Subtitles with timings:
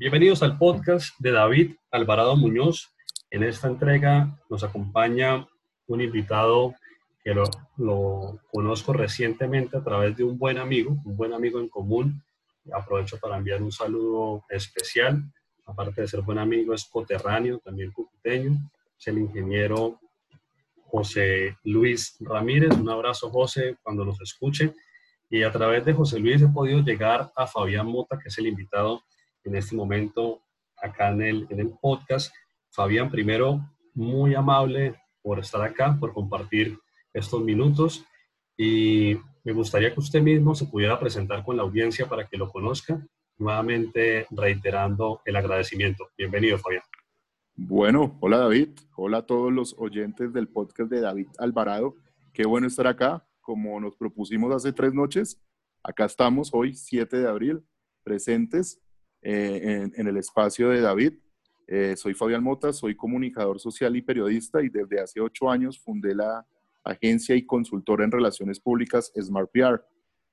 [0.00, 2.90] Bienvenidos al podcast de David Alvarado Muñoz.
[3.30, 5.46] En esta entrega nos acompaña
[5.88, 6.74] un invitado
[7.22, 12.24] que lo, conozco recientemente a través de un buen amigo, un buen amigo en común.
[12.72, 15.22] Aprovecho para enviar un saludo especial.
[15.66, 18.52] Aparte de ser buen amigo, es coterráneo, también cucuteño.
[18.98, 20.00] Es el ingeniero
[20.86, 22.70] José Luis Ramírez.
[22.70, 24.72] Un abrazo, José, cuando nos escuche.
[25.28, 28.46] Y a través de José Luis he podido llegar a Fabián Mota, que es el
[28.46, 29.02] invitado
[29.44, 30.42] en este momento
[30.76, 32.34] acá en el, en el podcast.
[32.70, 33.60] Fabián, primero,
[33.94, 36.78] muy amable por estar acá, por compartir
[37.12, 38.04] estos minutos
[38.56, 42.50] y me gustaría que usted mismo se pudiera presentar con la audiencia para que lo
[42.50, 43.04] conozca,
[43.38, 46.10] nuevamente reiterando el agradecimiento.
[46.16, 46.82] Bienvenido, Fabián.
[47.54, 51.94] Bueno, hola David, hola a todos los oyentes del podcast de David Alvarado.
[52.32, 55.42] Qué bueno estar acá, como nos propusimos hace tres noches.
[55.82, 57.64] Acá estamos hoy, 7 de abril,
[58.02, 58.80] presentes
[59.22, 61.14] eh, en, el espacio de David.
[61.66, 66.14] Eh, soy Fabián Mota, soy comunicador social y periodista y desde hace ocho años fundé
[66.14, 66.46] la
[66.82, 69.84] agencia y consultora en relaciones públicas Smart PR.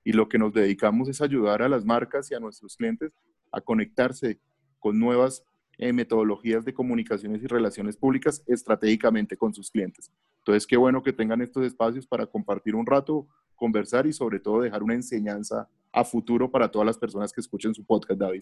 [0.03, 3.13] Y lo que nos dedicamos es ayudar a las marcas y a nuestros clientes
[3.52, 4.39] a conectarse
[4.80, 5.43] con nuevas
[5.77, 10.11] eh, metodologías de comunicaciones y relaciones públicas estratégicamente con sus clientes.
[10.39, 14.61] Entonces, qué bueno que tengan estos espacios para compartir un rato, conversar y sobre todo
[14.61, 18.41] dejar una enseñanza a futuro para todas las personas que escuchen su podcast, David.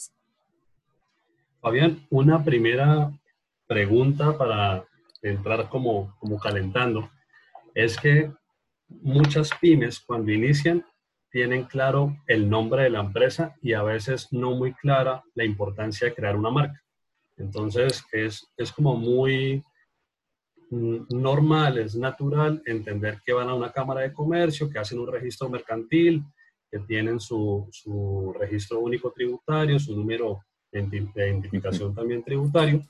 [1.61, 3.11] Fabián, una primera
[3.67, 4.85] pregunta para
[5.21, 7.09] entrar como, como calentando
[7.73, 8.31] es que
[8.87, 10.85] muchas pymes cuando inician
[11.31, 16.07] tienen claro el nombre de la empresa y a veces no muy clara la importancia
[16.07, 16.81] de crear una marca.
[17.35, 19.61] Entonces es, es como muy
[20.69, 25.49] normal, es natural entender que van a una cámara de comercio, que hacen un registro
[25.49, 26.23] mercantil,
[26.75, 30.81] que tienen su, su registro único tributario, su número de
[31.15, 32.81] identificación también tributario,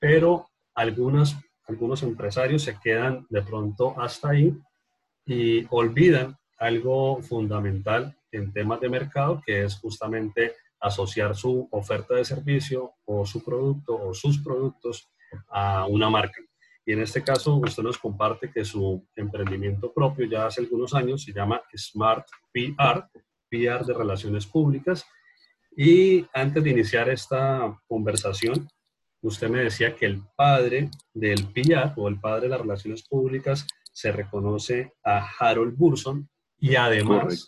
[0.00, 1.36] pero algunas,
[1.68, 4.52] algunos empresarios se quedan de pronto hasta ahí
[5.24, 12.24] y olvidan algo fundamental en temas de mercado, que es justamente asociar su oferta de
[12.24, 15.08] servicio o su producto o sus productos
[15.50, 16.42] a una marca.
[16.88, 21.22] Y en este caso, usted nos comparte que su emprendimiento propio ya hace algunos años
[21.22, 23.04] se llama Smart PR,
[23.50, 25.04] PR de Relaciones Públicas.
[25.76, 28.66] Y antes de iniciar esta conversación,
[29.20, 33.66] usted me decía que el padre del PR o el padre de las Relaciones Públicas
[33.92, 36.26] se reconoce a Harold Burson
[36.58, 37.44] y además,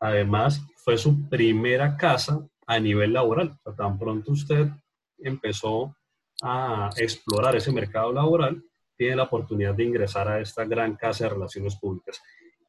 [0.00, 3.58] además fue su primera casa a nivel laboral.
[3.76, 4.70] tan pronto usted
[5.18, 5.94] empezó
[6.42, 8.62] a explorar ese mercado laboral,
[8.96, 12.20] tiene la oportunidad de ingresar a esta gran casa de relaciones públicas.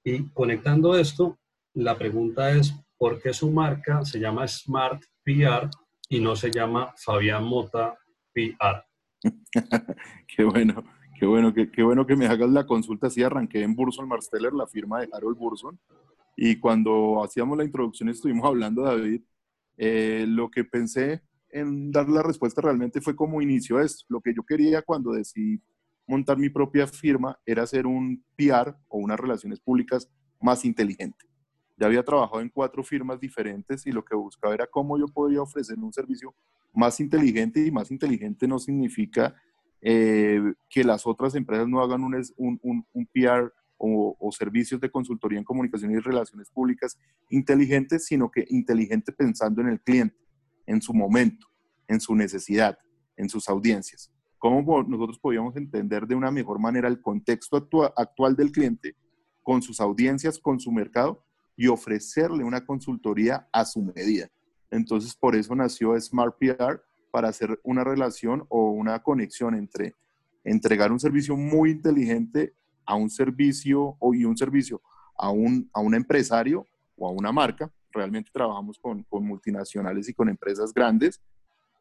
[0.04, 1.38] Y conectando esto,
[1.74, 5.70] la pregunta es, ¿por qué su marca se llama Smart PR
[6.10, 7.98] y no se llama Fabián Mota
[8.34, 8.86] PR?
[10.36, 10.84] qué bueno,
[11.20, 13.10] qué bueno, qué, bueno que me hagas la consulta.
[13.10, 15.80] Sí, arranqué en Burson Marsteller, la firma de Harold Burson.
[16.36, 19.22] Y cuando hacíamos la introducción estuvimos hablando, David,
[19.78, 24.06] eh, lo que pensé en dar la respuesta realmente fue como inició esto.
[24.10, 25.62] Lo que yo quería cuando decidí
[26.08, 30.10] montar mi propia firma era hacer un PR o unas relaciones públicas
[30.40, 31.26] más inteligente.
[31.78, 35.42] Ya había trabajado en cuatro firmas diferentes y lo que buscaba era cómo yo podía
[35.42, 36.34] ofrecer un servicio
[36.74, 39.36] más inteligente y más inteligente no significa
[39.82, 44.90] eh, que las otras empresas no hagan un, un, un, PR o, o, servicios de
[44.90, 46.98] consultoría en comunicación y relaciones públicas
[47.30, 50.27] inteligentes, sino que inteligente pensando en el cliente
[50.68, 51.48] en su momento,
[51.88, 52.78] en su necesidad,
[53.16, 54.12] en sus audiencias.
[54.38, 57.58] ¿Cómo nosotros podíamos entender de una mejor manera el contexto
[57.98, 58.96] actual del cliente
[59.42, 61.24] con sus audiencias, con su mercado
[61.56, 64.30] y ofrecerle una consultoría a su medida?
[64.70, 69.96] Entonces, por eso nació Smart PR para hacer una relación o una conexión entre
[70.44, 72.54] entregar un servicio muy inteligente
[72.86, 74.82] a un servicio o y un servicio
[75.18, 80.30] a un, a un empresario o a una marca realmente trabajamos con, multinacionales y con
[80.30, 81.22] empresas grandes,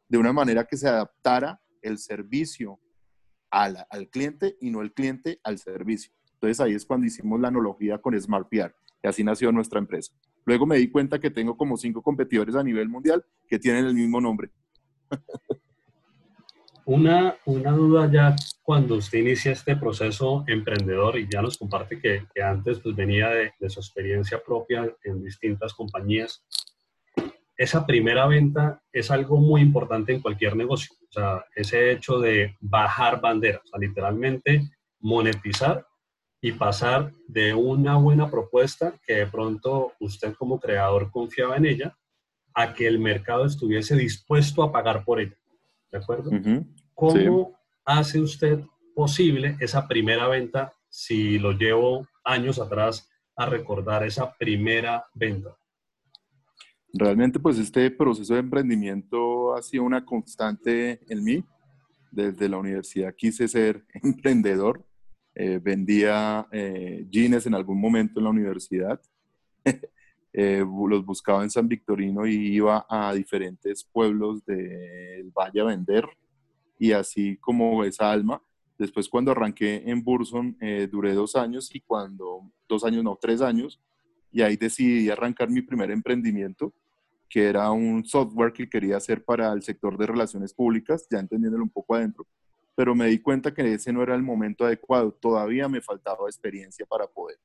[0.09, 2.79] de una manera que se adaptara el servicio
[3.49, 6.11] al, al cliente y no el cliente al servicio.
[6.33, 10.13] Entonces ahí es cuando hicimos la analogía con Smart PR y así nació nuestra empresa.
[10.45, 13.93] Luego me di cuenta que tengo como cinco competidores a nivel mundial que tienen el
[13.93, 14.51] mismo nombre.
[16.87, 22.25] Una, una duda ya cuando usted inicia este proceso emprendedor y ya nos comparte que,
[22.41, 26.45] antes pues, venía de, su experiencia propia en distintas compañías,
[27.57, 30.95] esa primera venta es algo muy importante en cualquier negocio.
[31.09, 34.69] O sea, ese hecho de bajar banderas, o sea, literalmente
[35.01, 35.85] monetizar
[36.39, 41.97] y pasar de una buena propuesta que de pronto usted como creador confiaba en ella
[42.53, 45.35] a que el mercado estuviese dispuesto a pagar por ella.
[45.91, 46.31] ¿De acuerdo?
[46.97, 47.55] ¿Cómo
[47.85, 48.59] hace usted
[48.95, 55.55] posible esa primera venta si lo llevo años atrás a recordar esa primera venta?
[56.91, 61.45] Realmente, pues este proceso de emprendimiento ha sido una constante en mí.
[62.09, 64.83] Desde la universidad quise ser emprendedor.
[65.35, 68.99] Eh, vendía eh, jeans en algún momento en la universidad.
[70.39, 76.07] Eh, los buscaba en San Victorino y iba a diferentes pueblos del valle a vender.
[76.79, 78.41] Y así como esa alma.
[78.77, 80.57] Después cuando arranqué en Burson
[80.91, 83.81] duré dos años y cuando, dos años no, tres años.
[84.31, 86.73] Y ahí decidí arrancar mi primer emprendimiento
[87.29, 91.63] que era un software que quería hacer para el sector de relaciones públicas, ya entendiéndolo
[91.63, 92.25] un poco adentro,
[92.75, 96.85] pero me di cuenta que ese no era el momento adecuado, todavía me faltaba experiencia
[96.85, 97.37] para poder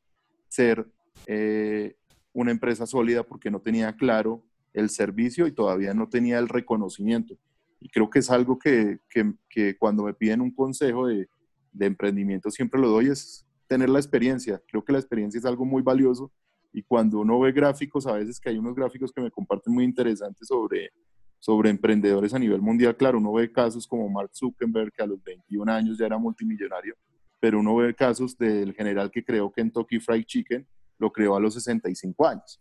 [0.49, 0.87] ser
[1.27, 1.97] eh,
[2.33, 4.43] una empresa sólida porque no tenía claro
[4.73, 7.37] el servicio y todavía no tenía el reconocimiento.
[7.83, 11.29] Y creo que es algo que, que, que cuando me piden un consejo de,
[11.73, 14.63] de emprendimiento siempre lo doy, es tener la experiencia.
[14.69, 16.33] Creo que la experiencia es algo muy valioso
[16.73, 19.85] y cuando uno ve gráficos, a veces que hay unos gráficos que me comparten muy
[19.85, 20.91] interesantes sobre,
[21.39, 25.23] sobre emprendedores a nivel mundial, claro, uno ve casos como Mark Zuckerberg, que a los
[25.23, 26.95] 21 años ya era multimillonario,
[27.41, 30.67] pero uno ve casos del general que creó Kentucky Fried Chicken,
[30.99, 32.61] lo creó a los 65 años.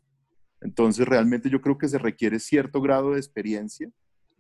[0.60, 3.90] Entonces, realmente yo creo que se requiere cierto grado de experiencia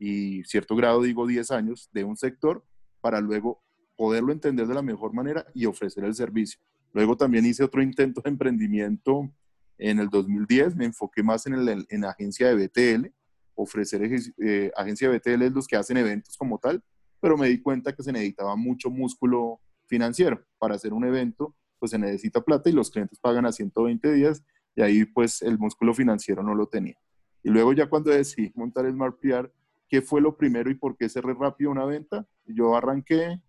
[0.03, 2.65] y cierto grado, digo 10 años, de un sector
[3.01, 3.63] para luego
[3.95, 6.59] poderlo entender de la mejor manera y ofrecer el servicio.
[6.91, 9.31] Luego también hice otro intento de emprendimiento
[9.77, 13.07] en el 2010 me enfoqué más en, el, en agencia de BTL,
[13.55, 14.01] ofrecer
[14.37, 16.83] eh, agencia de BTL es los que hacen eventos como tal,
[17.19, 20.45] pero me di cuenta que se necesitaba mucho músculo financiero.
[20.59, 24.43] Para hacer un evento, pues se necesita plata y los clientes pagan a 120 días
[24.75, 26.97] y ahí pues el músculo financiero no lo tenía.
[27.43, 29.51] Y luego ya cuando decidí montar Smart PR,
[29.91, 32.25] ¿qué fue lo primero y por qué cerré rápido una venta?
[32.45, 33.41] Yo arranqué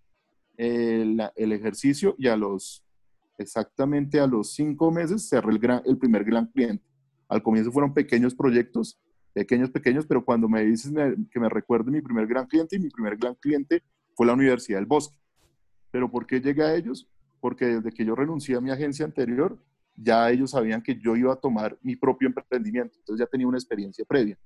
[0.57, 2.85] el, el ejercicio y a los
[3.39, 6.85] exactamente a los cinco meses cerré el, el primer gran cliente.
[7.29, 9.01] Al comienzo fueron pequeños proyectos,
[9.33, 10.93] pequeños, pequeños, pero cuando me dices
[11.31, 13.83] que me recuerde mi primer gran cliente, y mi primer gran cliente
[14.15, 15.17] fue la Universidad del Bosque.
[15.93, 17.09] ¿Pero por qué llegué a ellos?
[17.41, 19.57] Porque desde que yo renuncié a mi agencia anterior,
[19.95, 23.59] ya ellos sabían que yo iba a tomar mi propio emprendimiento, entonces ya tenía una
[23.59, 24.37] experiencia previa.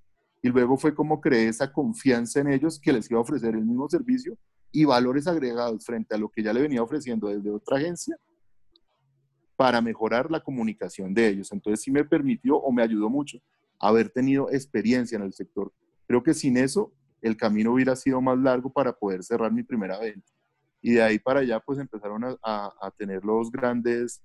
[0.47, 3.65] Y luego fue como creé esa confianza en ellos que les iba a ofrecer el
[3.65, 4.39] mismo servicio
[4.71, 8.17] y valores agregados frente a lo que ya le venía ofreciendo desde otra agencia
[9.57, 11.51] para mejorar la comunicación de ellos.
[11.51, 13.39] Entonces sí me permitió o me ayudó mucho
[13.81, 15.73] haber tenido experiencia en el sector.
[16.07, 19.99] Creo que sin eso el camino hubiera sido más largo para poder cerrar mi primera
[19.99, 20.31] venta.
[20.81, 22.37] Y de ahí para allá pues empezaron a,
[22.81, 24.23] a, tener los grandes,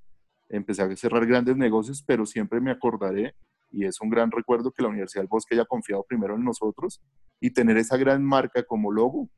[0.50, 3.34] empecé a cerrar grandes negocios, pero siempre me acordaré
[3.72, 7.02] y es un gran recuerdo que la Universidad del Bosque haya confiado primero en nosotros
[7.40, 9.30] y tener esa gran marca como logo,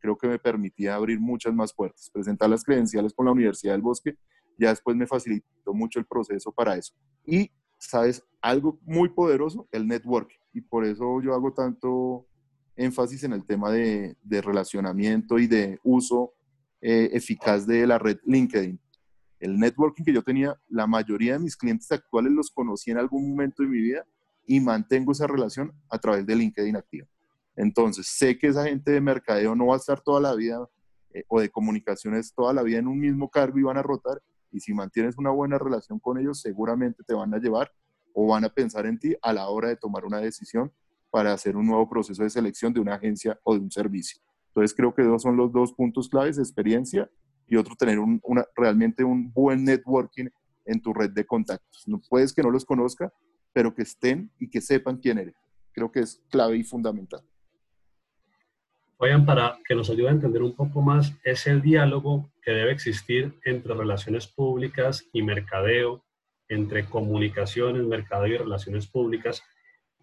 [0.00, 3.82] creo que me permitía abrir muchas más puertas, presentar las credenciales con la Universidad del
[3.82, 4.16] Bosque
[4.58, 6.94] ya después me facilitó mucho el proceso para eso.
[7.26, 8.24] Y, ¿sabes?
[8.40, 10.30] Algo muy poderoso, el network.
[10.52, 12.26] Y por eso yo hago tanto
[12.76, 16.34] énfasis en el tema de, de relacionamiento y de uso
[16.80, 18.78] eh, eficaz de la red LinkedIn.
[19.40, 23.30] El networking que yo tenía, la mayoría de mis clientes actuales los conocí en algún
[23.30, 24.06] momento de mi vida
[24.46, 27.06] y mantengo esa relación a través de LinkedIn activo.
[27.56, 30.68] Entonces, sé que esa gente de mercadeo no va a estar toda la vida
[31.12, 34.20] eh, o de comunicaciones toda la vida en un mismo cargo y van a rotar,
[34.50, 37.72] y si mantienes una buena relación con ellos, seguramente te van a llevar
[38.12, 40.72] o van a pensar en ti a la hora de tomar una decisión
[41.10, 44.20] para hacer un nuevo proceso de selección de una agencia o de un servicio.
[44.48, 47.10] Entonces creo que esos son los dos puntos claves, experiencia
[47.46, 47.98] y otro, tener
[48.56, 50.28] realmente un buen networking
[50.64, 51.86] en tu red de contactos.
[51.86, 53.12] No puedes que no los conozca,
[53.52, 55.34] pero que estén y que sepan quién eres.
[55.72, 57.22] Creo que es clave y fundamental.
[58.98, 62.72] Oigan, para que nos ayude a entender un poco más, es el diálogo que debe
[62.72, 66.04] existir entre relaciones públicas y mercadeo,
[66.48, 69.42] entre comunicaciones, mercadeo y relaciones públicas.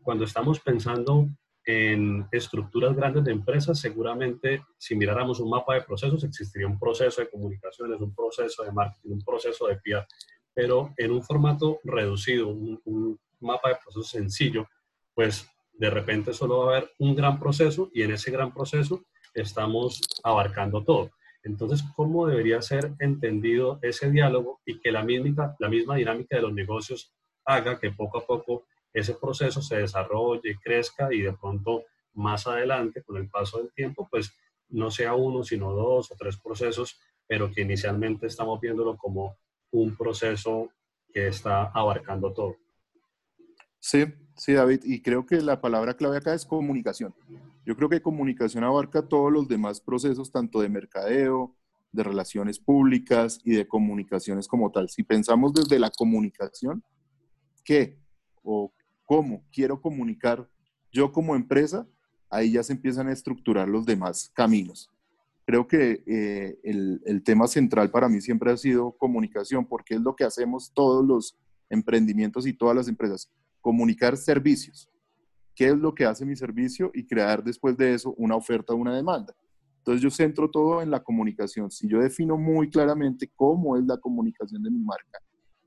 [0.04, 1.30] Cuando estamos pensando
[1.66, 7.22] en estructuras grandes de empresas, seguramente si miráramos un mapa de procesos, existiría un proceso
[7.22, 10.08] de comunicaciones, un proceso de marketing, un proceso de PR,
[10.54, 14.68] pero en un formato reducido, un, un mapa de procesos sencillo,
[15.14, 19.04] pues de repente solo va a haber un gran proceso y en ese gran proceso
[19.34, 21.12] estamos abarcando todo.
[21.44, 26.44] Entonces, ¿cómo debería ser entendido ese diálogo y que la misma, la misma dinámica de
[26.44, 27.14] los negocios
[27.46, 31.84] haga que poco a poco ese proceso se desarrolle, crezca y de pronto
[32.14, 34.34] más adelante, con el paso del tiempo, pues
[34.70, 39.38] no sea uno, sino dos o tres procesos, pero que inicialmente estamos viéndolo como
[39.72, 40.70] un proceso
[41.14, 42.56] que está abarcando todo.
[43.80, 44.06] Sí,
[44.36, 47.14] sí, David, y creo que la palabra clave acá es comunicación.
[47.66, 51.56] Yo creo que comunicación abarca todos los demás procesos, tanto de mercadeo,
[51.92, 54.90] de relaciones públicas y de comunicaciones como tal.
[54.90, 56.84] Si pensamos desde la comunicación,
[57.64, 58.00] ¿qué
[58.44, 58.74] o
[59.12, 60.50] cómo quiero comunicar
[60.90, 61.86] yo como empresa?
[62.30, 64.90] Ahí ya se empiezan a estructurar los demás caminos.
[65.46, 70.00] Creo que eh, el, el tema central para mí siempre ha sido comunicación, porque es
[70.00, 71.38] lo que hacemos todos los
[71.70, 74.90] emprendimientos y todas las empresas, comunicar servicios.
[75.56, 76.90] ¿Qué es lo que hace mi servicio?
[76.94, 79.36] Y crear después de eso una oferta o una demanda.
[79.80, 81.70] Entonces yo centro todo en la comunicación.
[81.70, 85.20] Si yo defino muy claramente cómo es la comunicación de mi marca,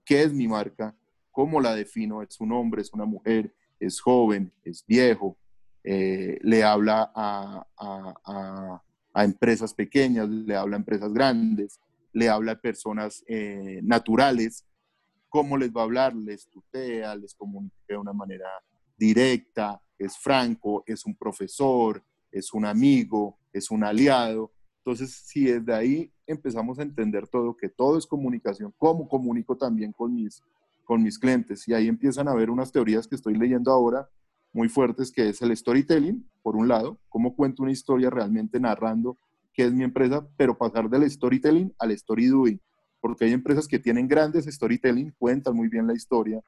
[0.03, 0.97] qué es mi marca,
[1.35, 5.37] cómo la defino, es un hombre, es una mujer, es joven, es viejo,
[5.83, 8.81] eh, le habla a,
[9.17, 11.81] empresas pequeñas, le habla a empresas grandes,
[12.13, 14.65] le habla a personas eh, naturales,
[15.29, 18.49] cómo les va a hablar, les tutea, les comunica de una manera
[18.97, 22.01] directa, es franco, es un profesor,
[22.31, 24.53] es un amigo, es un aliado.
[24.79, 29.93] Entonces, si desde ahí empezamos a entender todo, que todo es comunicación, cómo comunico también
[29.93, 30.41] con mis,
[30.85, 31.67] con mis clientes.
[31.67, 34.09] Y ahí empiezan a haber unas teorías que estoy leyendo ahora
[34.53, 39.19] muy fuertes, que es el storytelling, por un lado, cómo cuento una historia realmente narrando
[39.53, 42.61] qué es mi empresa, pero pasar del storytelling al story doing,
[43.01, 46.41] porque hay empresas que tienen grandes storytelling, cuentan muy bien la historia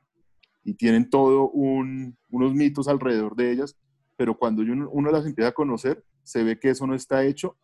[0.65, 3.77] y tienen todo unos mitos alrededor de ellas,
[4.17, 7.57] pero cuando uno las empieza a conocer, se ve que eso no está hecho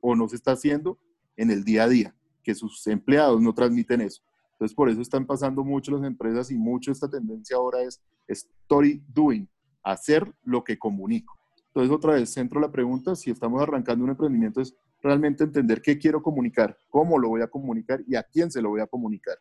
[0.00, 0.98] o no se está haciendo
[1.36, 4.22] en el día a día, que sus empleados no transmiten eso.
[4.58, 9.00] Entonces, por eso están pasando mucho las empresas y mucho esta tendencia ahora es story
[9.06, 9.48] doing,
[9.84, 11.38] hacer lo que comunico.
[11.68, 15.96] Entonces, otra vez, centro la pregunta, si estamos arrancando un emprendimiento, es realmente entender qué
[15.96, 19.38] quiero comunicar, cómo lo voy a comunicar y a quién se lo voy a comunicar.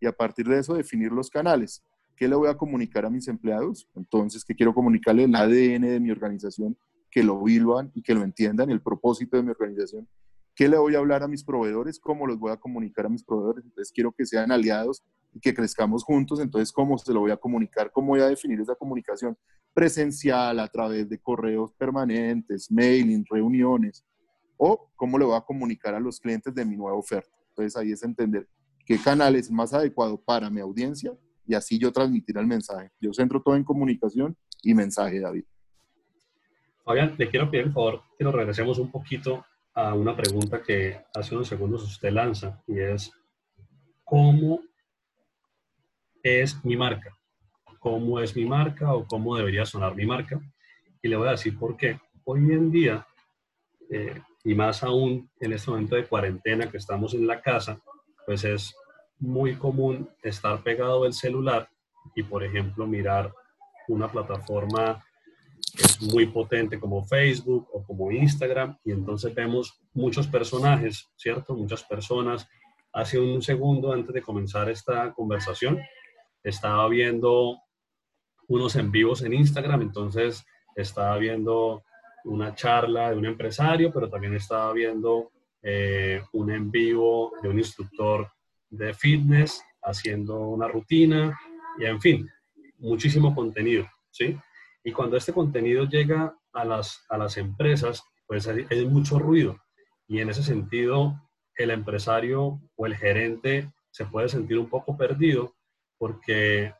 [0.00, 1.84] Y a partir de eso, definir los canales.
[2.16, 3.86] ¿Qué le voy a comunicar a mis empleados?
[3.94, 6.74] Entonces, ¿qué quiero comunicarle el ADN de mi organización?
[7.10, 10.08] Que lo vivan y que lo entiendan, el propósito de mi organización.
[10.54, 11.98] ¿Qué le voy a hablar a mis proveedores?
[11.98, 13.64] ¿Cómo los voy a comunicar a mis proveedores?
[13.64, 16.38] Entonces, quiero que sean aliados y que crezcamos juntos.
[16.38, 17.90] Entonces, ¿cómo se lo voy a comunicar?
[17.90, 19.36] ¿Cómo voy a definir esa comunicación
[19.72, 24.04] presencial a través de correos permanentes, mailing, reuniones?
[24.56, 27.36] ¿O cómo le voy a comunicar a los clientes de mi nueva oferta?
[27.48, 28.48] Entonces, ahí es entender
[28.86, 31.12] qué canal es más adecuado para mi audiencia
[31.46, 32.92] y así yo transmitir el mensaje.
[33.00, 35.44] Yo centro todo en comunicación y mensaje, David.
[36.84, 41.00] Fabián, le quiero pedir, por favor, que nos regresemos un poquito a una pregunta que
[41.14, 43.12] hace unos segundos usted lanza y es,
[44.04, 44.60] ¿cómo
[46.22, 47.16] es mi marca?
[47.80, 50.40] ¿Cómo es mi marca o cómo debería sonar mi marca?
[51.02, 51.98] Y le voy a decir por qué.
[52.24, 53.06] Hoy en día,
[53.90, 57.78] eh, y más aún en este momento de cuarentena que estamos en la casa,
[58.24, 58.74] pues es
[59.18, 61.68] muy común estar pegado del celular
[62.14, 63.32] y, por ejemplo, mirar
[63.88, 65.04] una plataforma
[65.76, 71.54] es muy potente como Facebook o como Instagram y entonces vemos muchos personajes, ¿cierto?
[71.54, 72.48] Muchas personas.
[72.92, 75.80] Hace un segundo antes de comenzar esta conversación
[76.42, 77.58] estaba viendo
[78.48, 80.44] unos en vivos en Instagram, entonces
[80.76, 81.82] estaba viendo
[82.24, 85.30] una charla de un empresario, pero también estaba viendo
[85.62, 88.30] eh, un en vivo de un instructor
[88.68, 91.38] de fitness, haciendo una rutina
[91.78, 92.28] y en fin,
[92.78, 94.36] muchísimo contenido, ¿sí?
[94.84, 99.58] Y cuando este contenido llega a las, a las empresas, pues hay, hay mucho ruido
[100.06, 101.20] y en ese sentido
[101.56, 105.54] el empresario o el gerente se puede sentir un poco perdido
[105.98, 106.74] porque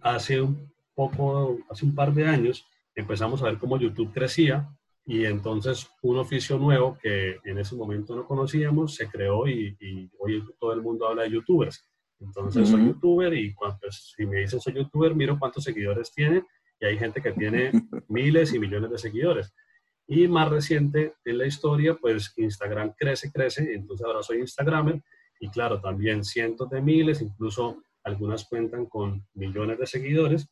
[0.00, 4.68] hace un poco, hace un par de años empezamos a ver cómo YouTube crecía
[5.04, 10.42] y entonces un oficio nuevo que en ese momento no conocíamos se creó y, hoy
[10.58, 11.84] todo el mundo habla de youtubers.
[12.20, 16.42] Entonces soy youtuber y pues, si me dicen soy youtuber, miro cuántos seguidores tiene
[16.80, 17.70] y hay gente que tiene
[18.08, 19.54] miles y millones de seguidores.
[20.06, 25.02] Y más reciente en la historia, pues Instagram crece, crece, entonces ahora soy Instagramer
[25.40, 30.48] y claro, también cientos de miles, incluso algunas cuentan con millones de seguidores.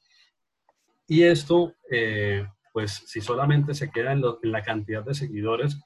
[1.08, 5.78] Y esto eh, pues si solamente se queda en, la cantidad de seguidores,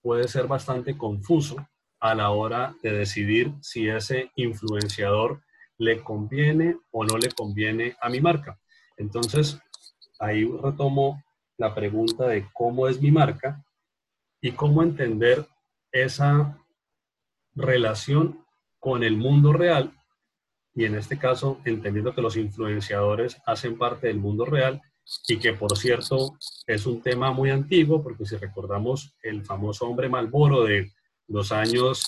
[0.00, 1.56] puede ser bastante confuso
[1.98, 5.42] a la hora de decidir si ese influenciador
[5.76, 8.60] le conviene o no le conviene a mi marca.
[8.96, 9.58] Entonces,
[10.18, 11.22] ahí retomo
[11.58, 13.64] la pregunta de cómo es mi marca
[14.40, 15.46] y cómo entender
[15.92, 16.58] esa
[17.54, 18.44] relación
[18.78, 19.92] con el mundo real
[20.74, 24.82] y en este caso entendiendo que los influenciadores hacen parte del mundo real
[25.26, 30.08] y que por cierto es un tema muy antiguo, porque si recordamos el famoso hombre
[30.08, 30.92] Malboro de
[31.28, 32.04] los años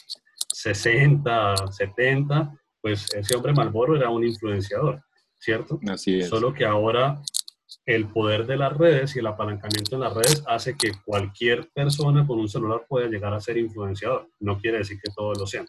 [0.52, 5.02] 60, 70, pues ese hombre Malboro era un influenciador.
[5.38, 5.80] ¿cierto?
[5.88, 6.28] Así es.
[6.28, 7.20] Solo que ahora
[7.86, 12.26] el poder de las redes y el apalancamiento en las redes hace que cualquier persona
[12.26, 14.28] con un celular pueda llegar a ser influenciador.
[14.40, 15.66] No quiere decir que todos lo sean.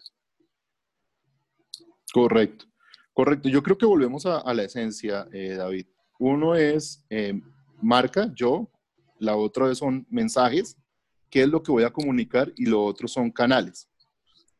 [2.12, 2.66] Correcto,
[3.12, 3.48] correcto.
[3.48, 5.86] Yo creo que volvemos a, la esencia, eh, David.
[6.18, 7.40] Uno es eh,
[7.80, 8.70] marca, yo,
[9.18, 10.76] la otra son mensajes,
[11.28, 13.88] qué es lo que voy a comunicar y lo otro son canales.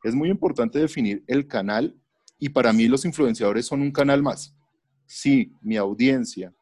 [0.03, 1.95] Es muy importante definir el canal
[2.39, 4.55] y para mí los influenciadores son un canal más.
[5.07, 6.55] Si mi audiencia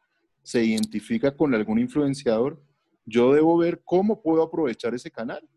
[0.43, 2.61] se identifica con algún influenciador,
[3.05, 5.47] yo debo ver cómo puedo aprovechar ese canal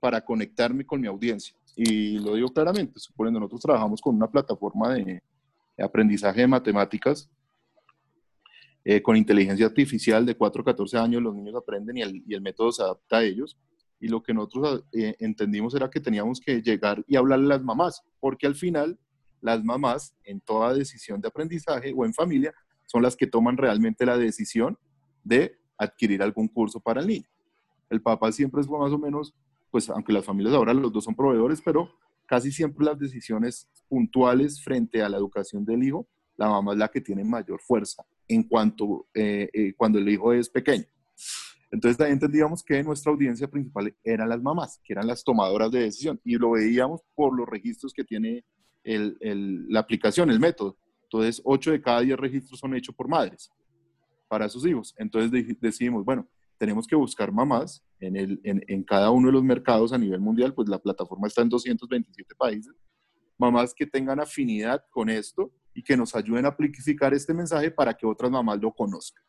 [0.00, 1.54] para conectarme con mi audiencia.
[1.76, 5.22] Y lo digo claramente, suponiendo nosotros trabajamos con una plataforma de,
[5.78, 7.30] aprendizaje de matemáticas
[8.84, 12.72] eh, con inteligencia artificial de 4 a 14 años, los niños aprenden y el, método
[12.72, 13.58] se adapta a ellos.
[13.98, 17.62] Y lo que nosotros eh, entendimos era que teníamos que llegar y hablarle a las
[17.62, 18.98] mamás, porque al final
[19.40, 22.54] las mamás en toda decisión de aprendizaje o en familia
[22.90, 24.76] son las que toman realmente la decisión
[25.22, 27.28] de adquirir algún curso para el niño.
[27.88, 29.32] El papá siempre es más o menos,
[29.70, 31.88] pues aunque las familias ahora los dos son proveedores, pero
[32.26, 36.88] casi siempre las decisiones puntuales frente a la educación del hijo, la mamá es la
[36.88, 40.84] que tiene mayor fuerza en cuanto eh, eh, cuando el hijo es pequeño.
[41.70, 45.82] Entonces también entendíamos que nuestra audiencia principal eran las mamás, que eran las tomadoras de
[45.82, 48.44] decisión, y lo veíamos por los registros que tiene
[48.82, 50.76] la aplicación, el método.
[51.12, 53.50] Entonces, 8 de cada 10 registros son hechos por madres
[54.28, 54.94] para sus hijos.
[54.96, 59.42] Entonces decidimos, bueno, tenemos que buscar mamás en, el, en, en, cada uno de los
[59.42, 62.72] mercados a nivel mundial, pues la plataforma está en 227 países,
[63.36, 67.92] mamás que tengan afinidad con esto y que nos ayuden a amplificar este mensaje para
[67.92, 69.24] que otras mamás lo conozcan.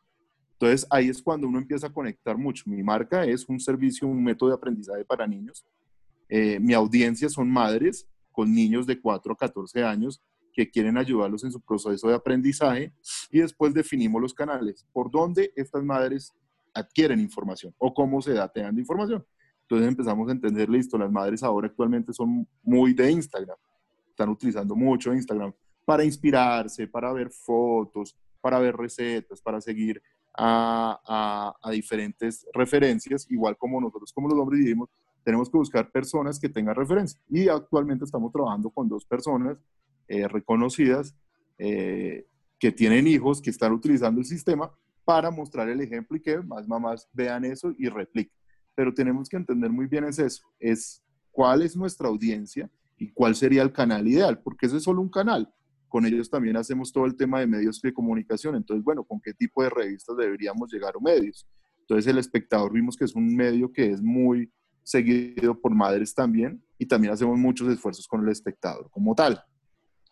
[0.53, 2.65] Entonces ahí es cuando uno empieza a conectar mucho.
[2.67, 5.65] Mi marca es un servicio, un método de aprendizaje para niños.
[6.29, 11.43] Eh, mi audiencia son madres con niños de 4 a 14 años que quieren ayudarlos
[11.43, 12.93] en su proceso de aprendizaje
[13.29, 16.33] y después definimos los canales por donde estas madres
[16.73, 19.25] adquieren información o cómo se datean de información.
[19.63, 23.57] Entonces empezamos a entender, listo, las madres ahora actualmente son muy de Instagram,
[24.09, 25.53] están utilizando mucho Instagram
[25.85, 30.01] para inspirarse, para ver fotos, para ver recetas, para seguir
[30.37, 34.89] a, a, diferentes referencias, igual como nosotros como los hombres dijimos,
[35.23, 37.19] tenemos que buscar personas que tengan referencia.
[37.29, 39.57] Y actualmente estamos trabajando con dos personas
[40.11, 41.15] eh, reconocidas
[41.57, 42.27] eh,
[42.59, 44.69] que tienen hijos, que están utilizando el sistema
[45.05, 48.35] para mostrar el ejemplo y que más mamás vean eso y repliquen.
[48.75, 53.35] Pero tenemos que entender muy bien es eso, es cuál es nuestra audiencia y cuál
[53.35, 55.49] sería el canal ideal, porque eso es solo un canal.
[55.87, 58.57] Con ellos también hacemos todo el tema de medios de comunicación.
[58.57, 61.47] Entonces, bueno, ¿con qué tipo de revistas deberíamos llegar o medios?
[61.79, 64.51] Entonces, el espectador vimos que es un medio que es muy
[64.83, 69.41] seguido por madres también, y también hacemos muchos esfuerzos con el espectador como tal.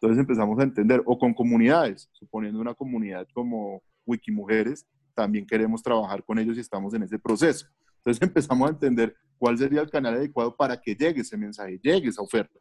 [0.01, 6.23] Entonces empezamos a entender, o con comunidades, suponiendo una comunidad como Wikimujeres, también queremos trabajar
[6.23, 7.67] con ellos y estamos en ese proceso.
[7.97, 12.07] Entonces empezamos a entender cuál sería el canal adecuado para que llegue ese mensaje, llegue
[12.07, 12.57] esa oferta,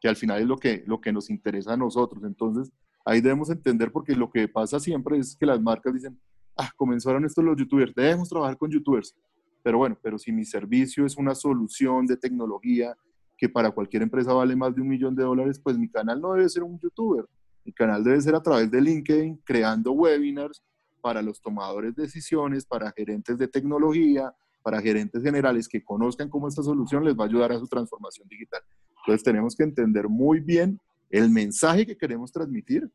[0.00, 2.22] que al final es lo que, lo que nos interesa a nosotros.
[2.22, 2.72] Entonces
[3.04, 6.16] ahí debemos entender porque lo que pasa siempre es que las marcas dicen,
[6.56, 9.16] ah, comenzaron estos los youtubers, debemos trabajar con youtubers.
[9.64, 12.96] Pero bueno, pero si mi servicio es una solución de tecnología
[13.38, 16.34] que para cualquier empresa vale más de un millón de dólares, pues mi canal no
[16.34, 17.24] debe ser un youtuber.
[17.64, 20.62] Mi canal debe ser a través de LinkedIn, creando webinars
[21.00, 26.48] para los tomadores de decisiones, para gerentes de tecnología, para gerentes generales que conozcan cómo
[26.48, 28.60] esta solución les va a ayudar a su transformación digital.
[28.98, 32.90] Entonces tenemos que entender muy bien el mensaje que queremos transmitir,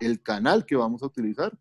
[0.00, 1.56] el canal que vamos a utilizar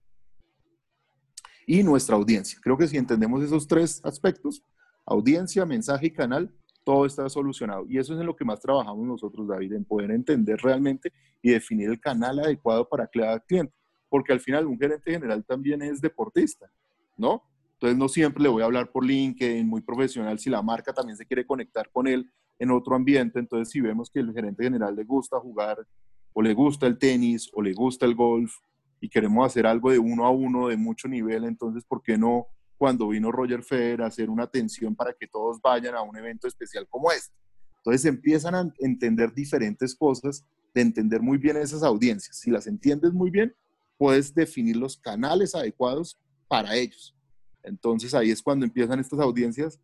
[1.65, 2.57] y nuestra audiencia.
[2.63, 4.63] Creo que si entendemos esos tres aspectos,
[5.05, 6.53] audiencia, mensaje y canal,
[6.87, 7.85] todo está solucionado.
[7.89, 11.51] Y eso es en lo que más trabajamos nosotros, David, en poder entender realmente y
[11.51, 13.73] definir el canal adecuado para cada cliente.
[14.07, 16.71] Porque al final un gerente general también es deportista,
[17.17, 17.43] ¿no?
[17.73, 21.17] Entonces no siempre le voy a hablar por LinkedIn, muy profesional, si la marca también
[21.17, 23.37] se quiere conectar con él en otro ambiente.
[23.37, 25.85] Entonces si vemos que el gerente general le gusta jugar
[26.31, 28.53] o le gusta el tenis o le gusta el golf
[29.01, 32.47] y queremos hacer algo de uno a uno de mucho nivel, entonces, ¿por qué no
[32.77, 36.47] cuando vino Roger Federer a hacer una atención para que todos vayan a un evento
[36.47, 37.35] especial como este?
[37.77, 42.37] Entonces empiezan a entender diferentes cosas, de entender muy bien esas audiencias.
[42.37, 43.55] Si las entiendes muy bien,
[43.97, 47.15] puedes definir los canales adecuados para ellos.
[47.63, 49.79] Entonces ahí es cuando empiezan estas audiencias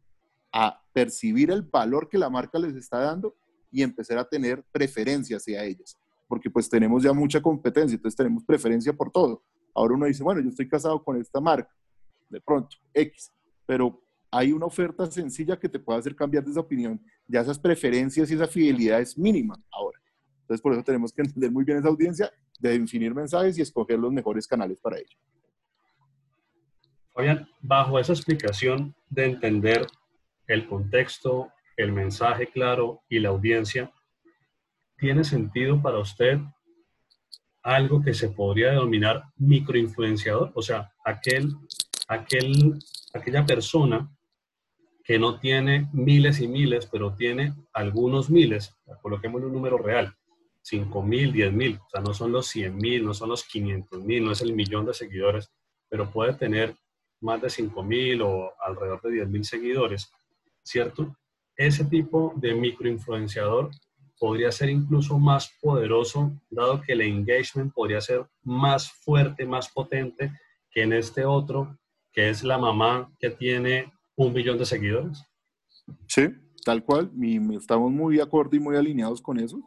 [0.51, 3.35] a percibir el valor que la marca les está dando
[3.71, 5.97] y empezar a tener preferencias hacia ellas
[6.33, 9.43] porque pues tenemos ya mucha competencia, entonces tenemos preferencia por todo.
[9.75, 11.71] Ahora uno dice, bueno, yo estoy casado con esta marca,
[12.29, 13.31] de pronto, X,
[13.65, 16.99] pero hay una oferta sencilla que te puede hacer cambiar de esa opinión.
[17.27, 19.99] Ya esas preferencias y esa fidelidad es mínima ahora.
[20.41, 23.99] Entonces, por eso tenemos que entender muy bien esa audiencia, de definir mensajes y escoger
[23.99, 25.17] los mejores canales para ello.
[27.13, 29.85] Fabián, bajo esa explicación de entender
[30.47, 33.91] el contexto, el mensaje claro y la audiencia,
[34.97, 36.39] ¿tiene sentido para usted
[37.61, 40.51] algo que se podría denominar microinfluenciador?
[40.55, 41.53] O sea, aquel,
[42.07, 42.79] aquel,
[43.13, 44.09] aquella persona
[45.03, 50.15] que no tiene miles y miles, pero tiene algunos miles, coloquemos un número real,
[50.61, 54.01] 5 mil, 10 mil, o sea, no son los 100 mil, no son los 500
[54.01, 55.51] mil, no es el millón de seguidores,
[55.89, 56.75] pero puede tener
[57.19, 60.09] más de 5 mil o alrededor de 10 mil seguidores,
[60.63, 61.15] ¿cierto?
[61.55, 63.71] Ese tipo de microinfluenciador
[64.17, 70.31] podría ser incluso más poderoso, dado que el engagement podría ser más fuerte, más potente
[70.71, 71.77] que en este otro,
[72.13, 75.25] que es la mamá que tiene un millón de seguidores.
[76.07, 76.27] Sí,
[76.63, 77.11] tal cual,
[77.57, 79.61] estamos muy de y muy alineados con eso.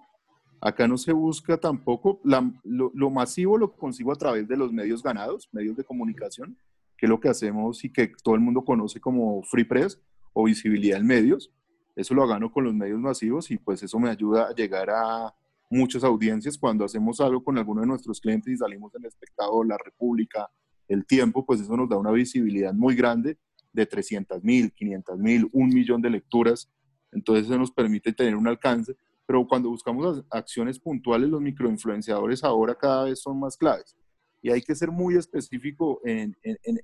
[0.61, 5.49] Acá no se busca tampoco, lo, masivo lo consigo a través de los medios ganados,
[5.53, 6.57] medios de comunicación,
[6.97, 10.01] que es lo que hacemos y que todo el mundo conoce como free press
[10.33, 11.53] o visibilidad en medios.
[11.95, 15.35] Eso lo gano con los medios masivos y pues eso me ayuda a llegar a
[15.71, 16.57] muchas audiencias.
[16.57, 20.49] Cuando hacemos algo con alguno de nuestros clientes y salimos en el espectador, la República,
[20.89, 23.39] el tiempo, pues eso nos da una visibilidad muy grande
[23.73, 26.71] de 300 mil, 500 mil, un millón de lecturas.
[27.13, 28.97] Entonces eso nos permite tener un alcance
[29.27, 33.97] pero cuando buscamos acciones puntuales, los microinfluenciadores ahora cada vez son más claves.
[34.41, 36.37] Y hay que ser muy específico en,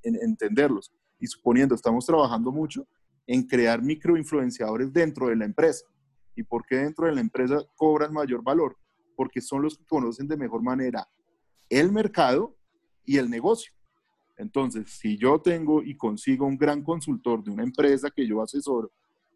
[0.02, 0.92] entenderlos.
[1.20, 2.86] Y suponiendo, estamos trabajando mucho
[3.28, 5.86] en crear microinfluenciadores dentro de la empresa.
[6.34, 8.76] ¿Y por qué dentro de la empresa cobran mayor valor?
[9.14, 11.08] Porque son los que conocen de mejor manera
[11.68, 12.56] el mercado
[13.04, 13.72] y el negocio.
[14.36, 18.90] Entonces, si yo tengo y consigo un gran consultor de una empresa que yo asesoro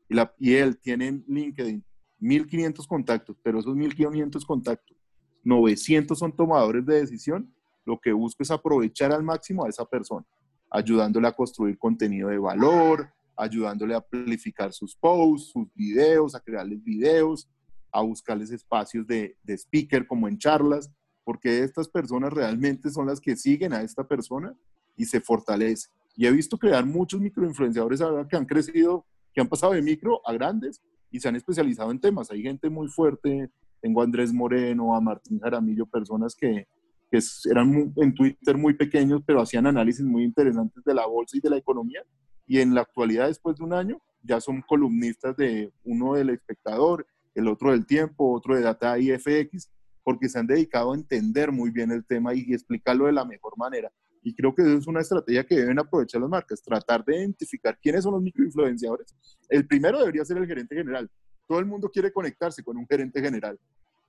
[0.08, 1.84] y, la, y él tiene LinkedIn
[2.20, 4.96] 1.500 contactos, pero esos 1.500 contactos,
[5.44, 7.54] 900 son tomadores de decisión,
[7.84, 10.26] lo que busco es aprovechar al máximo a esa persona,
[10.70, 16.82] ayudándole a construir contenido de valor, ayudándole a amplificar sus posts, sus videos, a crearles
[16.82, 17.48] videos,
[17.92, 20.90] a buscarles espacios de speaker como en charlas,
[21.22, 24.56] porque estas personas realmente son las que siguen a esta persona
[24.96, 25.92] y se fortalecen.
[26.16, 29.04] Y he visto crear muchos microinfluenciadores ahora que han crecido,
[29.34, 30.80] que han pasado de micro a grandes
[31.10, 32.30] y se han especializado en temas.
[32.30, 36.66] Hay gente muy fuerte, tengo a Andrés Moreno, a Martín Jaramillo, personas que,
[37.10, 41.40] que eran en Twitter muy pequeños, pero hacían análisis muy interesantes de la bolsa y
[41.40, 42.02] de la economía.
[42.46, 47.06] Y en la actualidad, después de un año, ya son columnistas de uno del espectador,
[47.34, 49.70] el otro del tiempo, otro de Data IFX,
[50.02, 53.56] porque se han dedicado a entender muy bien el tema y explicarlo de la mejor
[53.58, 53.90] manera.
[54.26, 57.78] Y creo que eso es una estrategia que deben aprovechar las marcas, tratar de identificar
[57.80, 59.14] quiénes son los microinfluenciadores.
[59.48, 61.08] El primero debería ser el gerente general.
[61.46, 63.56] Todo el mundo quiere conectarse con un gerente general.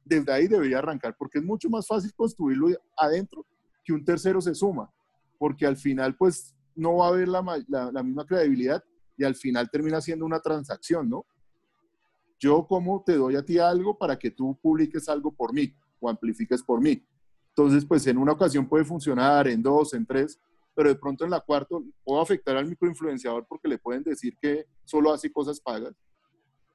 [0.04, 3.46] Desde ahí debería arrancar, porque es mucho más fácil construirlo adentro
[3.86, 4.92] que un tercero se suma,
[5.38, 8.84] porque al final pues no va a haber la, la, misma credibilidad
[9.20, 11.28] y al final termina siendo una transacción, ¿no?
[12.40, 16.10] Yo como te doy a ti algo para que tú publiques algo por mí o
[16.10, 17.06] amplifiques por mí
[17.58, 20.39] entonces, pues en una ocasión puede funcionar, en dos, en tres,
[20.76, 24.67] pero de pronto en la cuarta puedo afectar al microinfluenciador porque le pueden decir que
[24.84, 25.96] solo hace cosas pagas,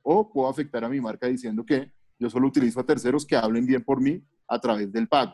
[0.03, 3.65] o puedo afectar a mi marca diciendo que yo solo utilizo a terceros que hablen
[3.65, 5.33] bien por mí a través del pago.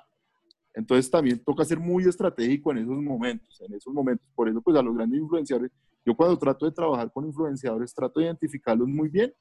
[0.75, 4.27] Entonces también toca ser muy estratégico en esos momentos, en esos momentos.
[4.35, 5.73] Por eso, pues a los grandes influenciadores,
[6.05, 9.33] yo cuando trato de trabajar con influenciadores, trato de identificarlos muy bien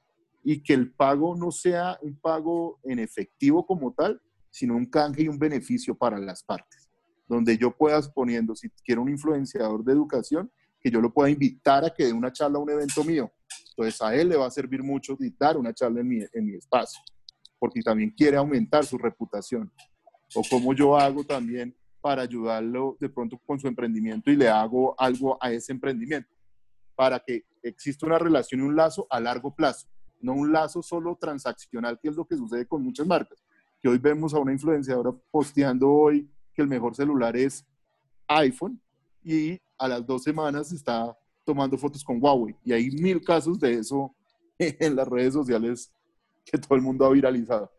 [0.42, 5.24] y que el pago no sea un pago en efectivo como tal, sino un canje
[5.24, 6.90] y un beneficio para las partes,
[7.28, 11.86] donde yo pueda, poniendo, si quiero un influenciador de educación, que yo lo pueda invitar
[11.86, 13.32] a que dé una charla a un evento mío.
[13.70, 16.56] Entonces a él le va a servir mucho dar una charla en mi, en mi
[16.56, 17.00] espacio,
[17.60, 19.72] porque también quiere aumentar su reputación.
[20.36, 25.00] O como yo hago también para ayudarlo de pronto con su emprendimiento y le hago
[25.00, 26.30] algo a ese emprendimiento,
[26.96, 29.88] para que exista una relación y un lazo a largo plazo,
[30.22, 33.47] no un lazo solo transaccional, que es lo que sucede con muchas marcas
[33.88, 37.66] que hoy vemos a una influenciadora posteando hoy que el mejor celular es
[38.28, 38.82] iPhone
[39.24, 42.54] y a las dos semanas está tomando fotos con Huawei.
[42.66, 44.14] Y hay mil casos de eso
[44.60, 45.90] en las redes sociales
[46.44, 47.72] que todo el mundo ha viralizado.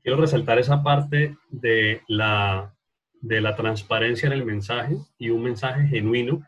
[0.00, 2.72] Quiero resaltar esa parte de la,
[3.20, 6.40] de la transparencia en el mensaje y un mensaje genuino.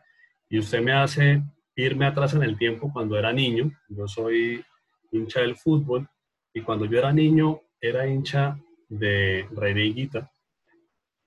[0.47, 1.43] Y usted me hace
[1.75, 3.73] irme atrás en el tiempo cuando era niño.
[3.89, 4.63] Yo soy
[5.11, 6.07] hincha del fútbol
[6.53, 10.31] y cuando yo era niño era hincha de René Higuita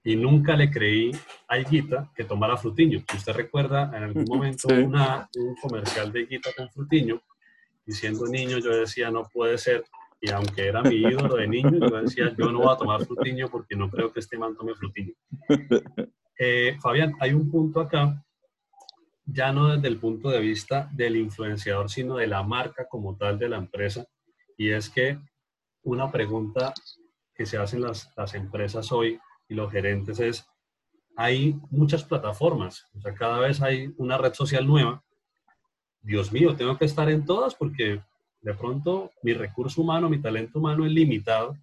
[0.02, 1.10] y nunca le creí
[1.48, 3.04] a Higuita que tomara Frutiño.
[3.14, 7.20] Usted recuerda en algún momento una, un comercial de Higuita con Frutiño
[7.84, 9.84] y siendo niño yo decía no puede ser
[10.18, 13.48] y aunque era mi ídolo de niño, yo decía, yo no voy a tomar frutiño
[13.50, 15.12] porque no creo que este man tome frutiño.
[16.38, 18.22] Eh, Fabián, hay un punto acá,
[19.24, 23.38] ya no desde el punto de vista del influenciador, sino de la marca como tal
[23.38, 24.06] de la empresa,
[24.58, 25.18] y es que
[25.86, 26.74] una pregunta
[27.34, 29.18] que se hacen las, las empresas hoy
[29.48, 30.46] y los gerentes es,
[31.16, 35.02] hay muchas plataformas, o sea, cada vez hay una red social nueva.
[36.02, 38.02] Dios mío, tengo que estar en todas porque
[38.40, 41.56] de pronto mi recurso humano, mi talento humano es limitado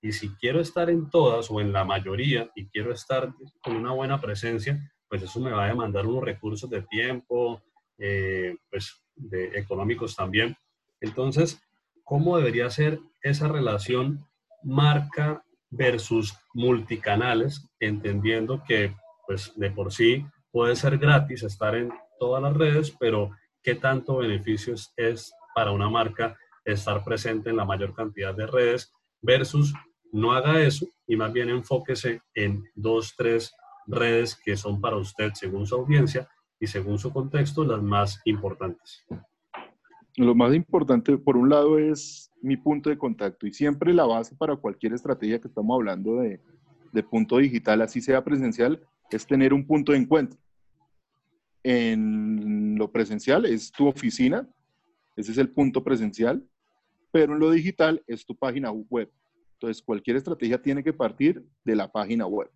[0.00, 3.92] y si quiero estar en todas o en la mayoría y quiero estar con una
[3.92, 7.62] buena presencia, pues eso me va a demandar unos recursos de tiempo,
[7.96, 10.56] eh, pues de económicos también.
[11.00, 11.60] Entonces,
[12.08, 14.26] ¿cómo debería ser esa relación
[14.62, 22.42] marca versus multicanales, entendiendo que pues de por sí puede ser gratis estar en todas
[22.42, 23.30] las redes, pero
[23.62, 28.90] qué tanto beneficios es para una marca estar presente en la mayor cantidad de redes
[29.20, 29.74] versus
[30.10, 33.52] no haga eso y más bien enfóquese en dos, tres
[33.86, 36.26] redes que son para usted según su audiencia
[36.58, 39.04] y según su contexto las más importantes.
[40.18, 44.34] Lo más importante, por un lado, es mi punto de contacto y siempre la base
[44.34, 46.40] para cualquier estrategia que estamos hablando de,
[46.92, 50.36] de punto digital, así sea presencial, es tener un punto de encuentro.
[51.62, 54.48] En lo presencial es tu oficina,
[55.14, 56.44] ese es el punto presencial,
[57.12, 59.08] pero en lo digital es tu página web.
[59.52, 62.50] Entonces, cualquier estrategia tiene que partir de la página web.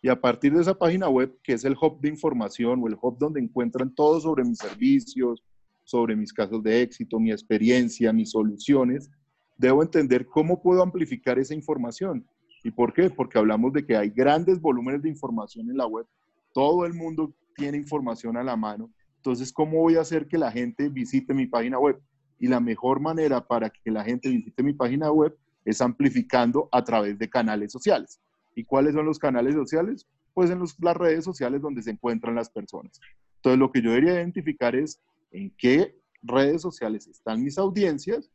[0.00, 2.96] Y a partir de esa página web, que es el hub de información o el
[3.00, 5.42] hub donde encuentran todo sobre mis servicios,
[5.84, 9.10] sobre mis casos de éxito, mi experiencia, mis soluciones,
[9.56, 12.26] debo entender cómo puedo amplificar esa información.
[12.64, 13.10] ¿Y por qué?
[13.10, 16.06] Porque hablamos de que hay grandes volúmenes de información en la web.
[16.52, 18.90] Todo el mundo tiene información a la mano.
[19.16, 22.00] Entonces, ¿cómo voy a hacer que la gente visite mi página web?
[22.38, 26.82] Y la mejor manera para que la gente visite mi página web es amplificando a
[26.82, 28.20] través de canales sociales.
[28.54, 30.06] ¿Y cuáles son los canales sociales?
[30.34, 33.00] Pues en las redes sociales donde se encuentran las personas.
[33.36, 35.00] Entonces, lo que yo debería identificar es
[35.32, 38.30] en qué redes sociales están mis audiencias,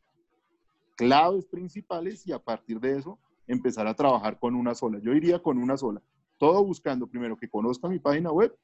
[0.96, 4.98] claves principales y a partir de eso empezar a trabajar con una sola.
[5.02, 6.02] Yo iría con una sola.
[6.38, 8.54] Todo buscando primero que conozca mi página web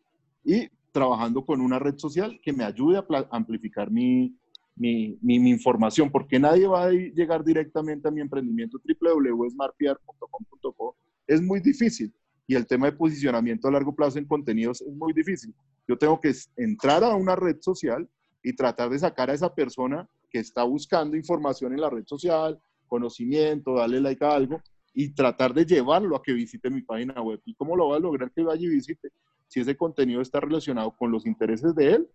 [0.44, 4.36] y trabajando con una red social que me ayude a amplificar mi,
[4.76, 11.60] mi, mi, información, porque nadie va a llegar directamente a mi emprendimiento www.smartpr.com.co es muy
[11.60, 12.12] difícil.
[12.46, 15.54] Y el tema de posicionamiento a largo plazo en contenidos es muy difícil.
[15.88, 18.06] Yo tengo que entrar a una red social
[18.44, 22.60] y tratar de sacar a esa persona que está buscando información en la red social,
[22.86, 24.60] conocimiento, darle like a algo
[24.92, 27.40] y tratar de llevarlo a que visite mi página web.
[27.46, 29.08] ¿Y cómo lo va a lograr que vaya y visite?
[29.48, 32.08] Si ese contenido está relacionado con los intereses de él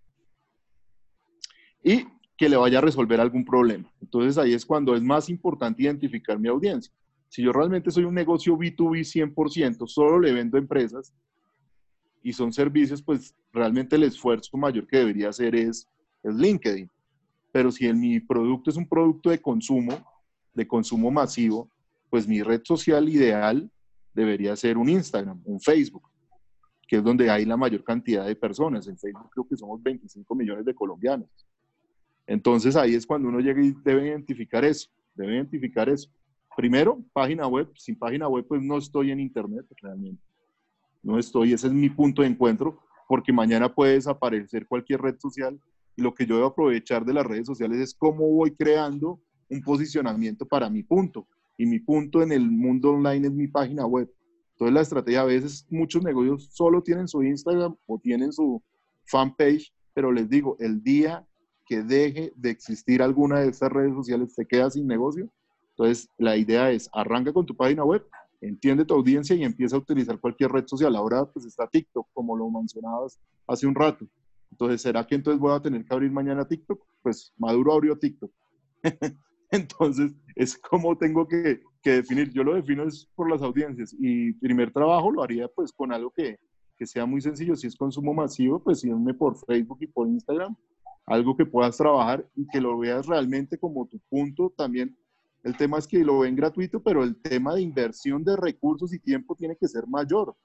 [1.83, 2.05] y
[2.37, 3.91] que le vaya a resolver algún problema.
[3.99, 6.93] Entonces ahí es cuando es más importante identificar mi audiencia.
[7.27, 11.13] Si yo realmente soy un negocio B2B 100%, solo le vendo a empresas
[12.21, 15.87] y son servicios, pues realmente el esfuerzo mayor que debería hacer es,
[16.23, 16.89] es LinkedIn.
[17.51, 19.93] Pero si mi producto es un producto de consumo,
[20.53, 21.69] de consumo masivo,
[22.09, 23.69] pues mi red social ideal
[24.13, 26.03] debería ser un Instagram, un Facebook,
[26.87, 28.87] que es donde hay la mayor cantidad de personas.
[28.87, 31.29] En Facebook creo que somos 25 millones de colombianos.
[32.27, 36.09] Entonces ahí es cuando uno llega y debe identificar eso, debe identificar eso.
[36.55, 37.71] Primero, página web.
[37.75, 40.21] Sin página web, pues no estoy en Internet realmente.
[41.01, 45.59] No estoy, ese es mi punto de encuentro, porque mañana puede desaparecer cualquier red social
[45.99, 49.61] y lo que yo debo aprovechar de las redes sociales es cómo voy creando un
[49.61, 51.27] posicionamiento para mi punto.
[51.57, 54.09] Y mi punto en el mundo online es mi página web.
[54.53, 58.63] Entonces la estrategia a veces muchos negocios solo tienen su Instagram o tienen su
[59.07, 61.27] fanpage, pero les digo, el día
[61.65, 65.29] que deje de existir alguna de estas redes sociales, se queda sin negocio,
[65.79, 68.05] entonces, la idea es, arranca con tu página web,
[68.41, 70.93] entiende tu audiencia y empieza a utilizar cualquier red social.
[70.93, 74.05] Ahora, pues está TikTok, como lo mencionabas hace un rato.
[74.59, 76.85] Entonces, ¿será que entonces voy a tener que abrir mañana TikTok?
[77.01, 78.29] Pues Maduro abrió TikTok.
[79.51, 82.33] entonces, es como tengo que, definir.
[82.33, 83.95] Yo lo defino es por las audiencias.
[83.97, 86.37] Y primer trabajo lo haría pues con algo que,
[86.77, 87.55] que sea muy sencillo.
[87.55, 90.53] Si es consumo masivo, pues sígueme por Facebook y por Instagram.
[91.05, 94.93] Algo que puedas trabajar y que lo veas realmente como tu punto también
[95.43, 98.99] el tema es que lo ven gratuito, pero el tema de inversión de recursos y
[98.99, 100.35] tiempo tiene que ser mayor,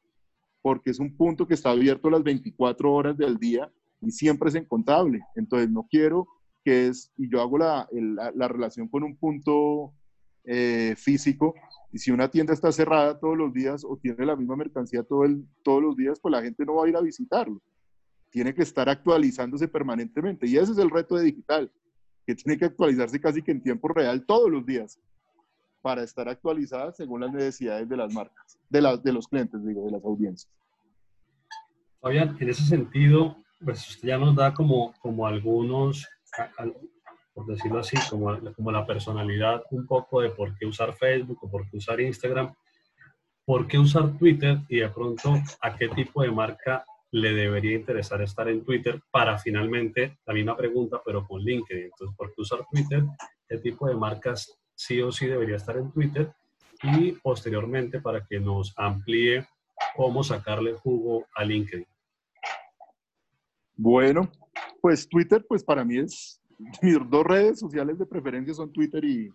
[0.62, 3.68] porque es un punto que está abierto las 24 horas del día
[4.06, 5.20] y siempre es incontable.
[5.34, 6.26] Entonces, no quiero
[6.64, 9.92] que es, y yo hago la, la, relación con un punto
[10.44, 11.54] eh, físico,
[11.92, 15.24] y si una tienda está cerrada todos los días o tiene la misma mercancía todo
[15.24, 17.60] el, todos los días, pues la gente no va a ir a visitarlo.
[18.30, 20.48] Tiene que estar actualizándose permanentemente.
[20.48, 21.70] Y ese es el reto de digital
[22.26, 24.98] que tiene que actualizarse casi que en tiempo real todos los días.
[25.82, 29.84] para estar actualizada según las necesidades de las marcas, de, las, de los clientes, digo,
[29.84, 30.50] de las audiencias.
[32.00, 36.08] Fabián, en ese sentido, pues usted ya nos da como, como algunos,
[37.32, 41.50] por decirlo así, como, como la personalidad un poco de por qué usar Facebook o
[41.50, 42.54] por qué usar Instagram,
[43.44, 48.20] por qué usar Twitter y de pronto a qué tipo de marca le debería interesar
[48.22, 51.84] estar en Twitter para finalmente, la misma pregunta, pero con LinkedIn.
[51.84, 53.04] Entonces, ¿por qué usar Twitter?
[53.48, 56.32] ¿Qué tipo de marcas sí o sí debería estar en Twitter?
[56.82, 59.46] Y posteriormente, para que nos amplíe
[59.94, 61.86] cómo sacarle jugo a LinkedIn.
[63.76, 64.30] Bueno,
[64.80, 66.40] pues Twitter, pues para mí es,
[66.82, 69.30] mis dos redes sociales de preferencia son Twitter y,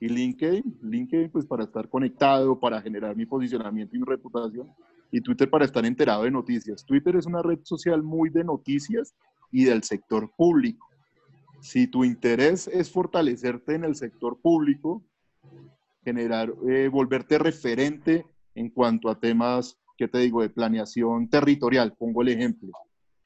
[0.00, 0.78] y LinkedIn.
[0.82, 4.68] LinkedIn, pues para estar conectado, para generar mi posicionamiento y mi reputación
[5.10, 6.84] y Twitter para estar enterado de noticias.
[6.84, 9.14] Twitter es una red social muy de noticias
[9.50, 10.86] y del sector público.
[11.60, 15.02] Si tu interés es fortalecerte en el sector público,
[16.04, 21.94] generar, eh, volverte referente en cuanto a temas, ¿qué te digo?, de planeación territorial.
[21.98, 22.72] Pongo el ejemplo.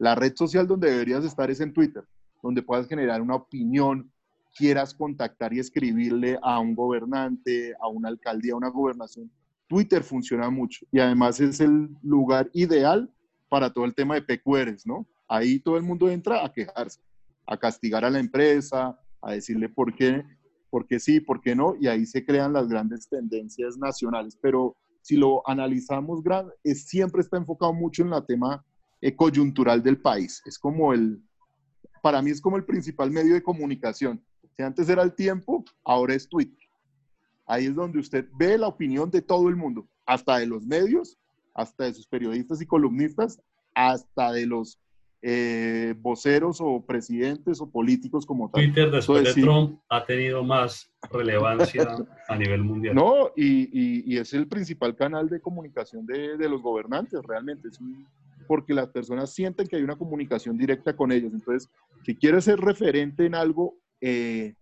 [0.00, 2.02] La red social donde deberías estar es en Twitter,
[2.42, 4.10] donde puedas generar una opinión,
[4.56, 9.30] quieras contactar y escribirle a un gobernante, a una alcaldía, a una gobernación,
[9.68, 13.12] Twitter funciona mucho y además es el lugar ideal
[13.50, 15.06] para todo el tema de PQRs, ¿no?
[15.28, 17.02] Ahí todo el mundo entra a quejarse,
[17.46, 20.24] a castigar a la empresa, a decirle por qué,
[20.70, 24.38] por qué sí, por qué no, y ahí se crean las grandes tendencias nacionales.
[24.40, 26.22] Pero si lo analizamos,
[26.64, 28.64] es, siempre está enfocado mucho en la tema
[29.00, 30.42] eh, coyuntural del país.
[30.44, 31.22] Es como el,
[32.02, 34.22] para mí es como el principal medio de comunicación.
[34.56, 36.68] Si antes era el tiempo, ahora es Twitter.
[37.46, 41.18] Ahí es donde usted ve la opinión de todo el mundo, hasta de los medios,
[41.54, 43.40] hasta de sus periodistas y columnistas,
[43.74, 44.78] hasta de los
[45.22, 48.62] eh, voceros o presidentes o políticos como tal.
[48.62, 51.94] Twitter después de Trump ha tenido más relevancia
[52.26, 52.94] a nivel mundial.
[52.94, 57.68] No, y, es el principal canal de comunicación de, los gobernantes, realmente.
[57.68, 57.78] Es
[58.50, 61.32] porque las personas sienten que hay una comunicación directa con ellos.
[61.32, 61.70] Entonces,
[62.04, 64.54] si quieres ser referente en algo, eh,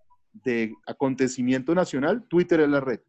[0.45, 3.01] de acontecimiento nacional, Twitter es la red.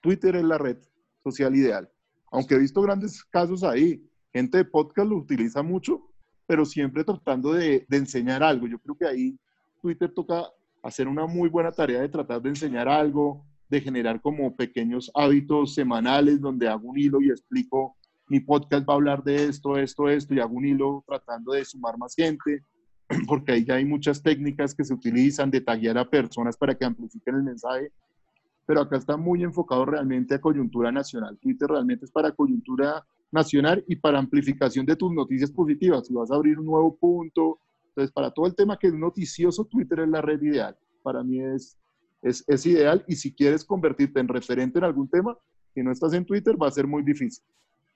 [0.00, 0.78] Twitter es la red
[1.22, 1.88] social ideal.
[2.32, 6.02] Aunque he visto grandes casos ahí, gente de podcast lo utiliza mucho,
[6.48, 8.66] pero siempre tratando de, enseñar algo.
[8.66, 9.38] Yo creo que ahí
[9.80, 10.48] Twitter toca
[10.82, 15.74] hacer una muy buena tarea de tratar de enseñar algo, de generar como pequeños hábitos
[15.74, 17.96] semanales donde hago un hilo y explico,
[18.28, 21.64] mi podcast va a hablar de esto, esto, esto, y hago un hilo tratando de
[21.64, 22.64] sumar más gente
[23.28, 26.84] porque ahí ya hay muchas técnicas que se utilizan de taguear a personas para que
[26.84, 27.92] amplifiquen el mensaje,
[28.66, 31.38] pero acá está muy enfocado realmente a coyuntura nacional.
[31.38, 36.06] Twitter realmente es para coyuntura nacional y para amplificación de tus noticias positivas.
[36.06, 39.64] Si vas a abrir un nuevo punto, entonces para todo el tema que es noticioso,
[39.64, 40.76] Twitter es la red ideal.
[41.02, 41.78] Para mí es,
[42.22, 45.36] es, es ideal y si quieres convertirte en referente en algún tema,
[45.72, 47.44] si no estás en Twitter va a ser muy difícil.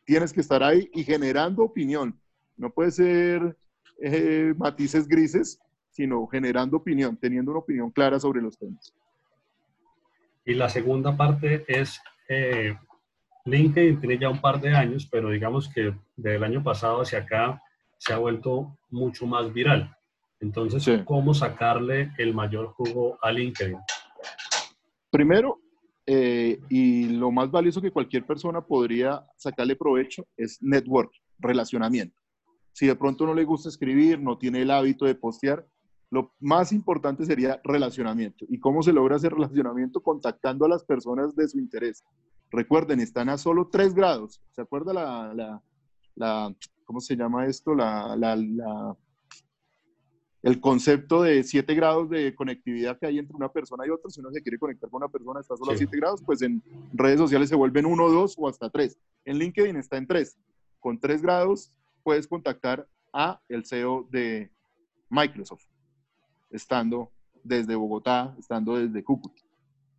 [0.05, 2.19] Tienes que estar ahí y generando opinión.
[2.57, 3.57] No puede ser
[4.03, 5.59] eh, matices grises,
[5.91, 8.93] sino generando opinión, teniendo una opinión clara sobre los temas.
[10.45, 12.77] Y la segunda parte es, eh,
[13.45, 17.63] LinkedIn tiene ya un par de años, pero digamos que del año pasado hacia acá
[17.99, 19.95] se ha vuelto mucho más viral.
[20.41, 23.77] Entonces, ¿cómo sacarle el mayor jugo a LinkedIn?
[25.11, 25.60] Primero,
[26.13, 32.21] eh, y lo más valioso que cualquier persona podría sacarle provecho es network, relacionamiento.
[32.73, 35.65] Si de pronto no le gusta escribir, no tiene el hábito de postear,
[36.11, 38.45] lo más importante sería relacionamiento.
[38.49, 40.03] ¿Y cómo se logra ese relacionamiento?
[40.03, 42.03] Contactando a las personas de su interés.
[42.51, 44.43] Recuerden, están a solo tres grados.
[44.51, 45.63] ¿Se acuerda la,
[46.17, 47.73] la, ¿cómo se llama esto?
[47.73, 48.97] La, la,
[50.43, 54.11] el concepto de siete grados de conectividad que hay entre una persona y otra.
[54.11, 56.63] Si uno se quiere conectar con una persona, está solo a siete grados, pues en
[56.93, 58.99] redes sociales se vuelven uno, dos o hasta tres.
[59.25, 60.39] En LinkedIn está en tres.
[60.79, 61.71] Con tres grados
[62.03, 64.51] puedes contactar a el CEO de
[65.11, 65.65] Microsoft,
[66.51, 67.13] estando
[67.45, 69.43] desde Bogotá, estando desde Cúcuta.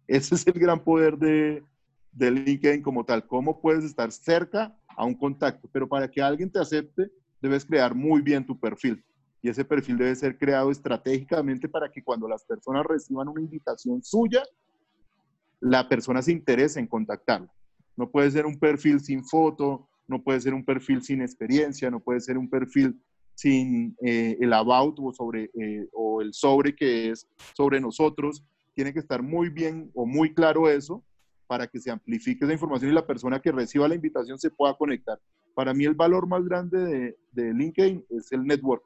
[0.08, 1.64] Ese es el gran poder de,
[2.12, 6.52] de LinkedIn como tal, cómo puedes estar cerca a un contacto, pero para que alguien
[6.52, 7.12] te acepte,
[7.42, 9.04] debes crear muy bien tu perfil.
[9.42, 14.04] Y ese perfil debe ser creado estratégicamente para que cuando las personas reciban una invitación
[14.04, 14.44] suya,
[15.60, 17.50] la persona se interese en contactarlo.
[17.96, 22.00] No puede ser un perfil sin foto, no puede ser un perfil sin experiencia, no
[22.00, 23.00] puede ser un perfil
[23.36, 28.44] sin eh, el about o, sobre, eh, o el sobre que es sobre nosotros.
[28.74, 31.04] Tiene que estar muy bien o muy claro eso
[31.48, 34.74] para que se amplifique esa información y la persona que reciba la invitación se pueda
[34.76, 35.20] conectar.
[35.54, 38.84] Para mí el valor más grande de, de LinkedIn es el network,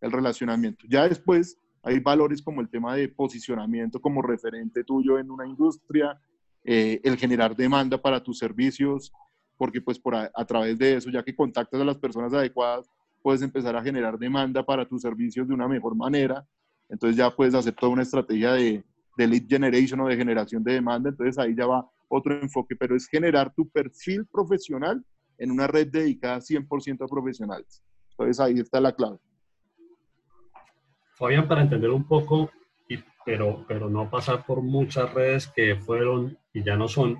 [0.00, 0.86] el relacionamiento.
[0.88, 6.20] Ya después hay valores como el tema de posicionamiento como referente tuyo en una industria,
[6.64, 9.12] eh, el generar demanda para tus servicios,
[9.56, 12.90] porque pues por a, través de eso, ya que contactas a las personas adecuadas,
[13.22, 16.46] puedes empezar a generar demanda para tus servicios de una mejor manera.
[16.88, 18.84] Entonces ya puedes hacer toda una estrategia de,
[19.16, 21.10] de lead generation o de generación de demanda.
[21.10, 25.04] Entonces ahí ya va otro enfoque, pero es generar tu perfil profesional
[25.38, 27.82] en una red dedicada 100% a profesionales.
[28.10, 29.18] Entonces ahí está la clave.
[31.18, 32.50] Fabián, para entender un poco,
[33.24, 37.18] pero, pero no pasar por muchas redes que fueron y ya no son,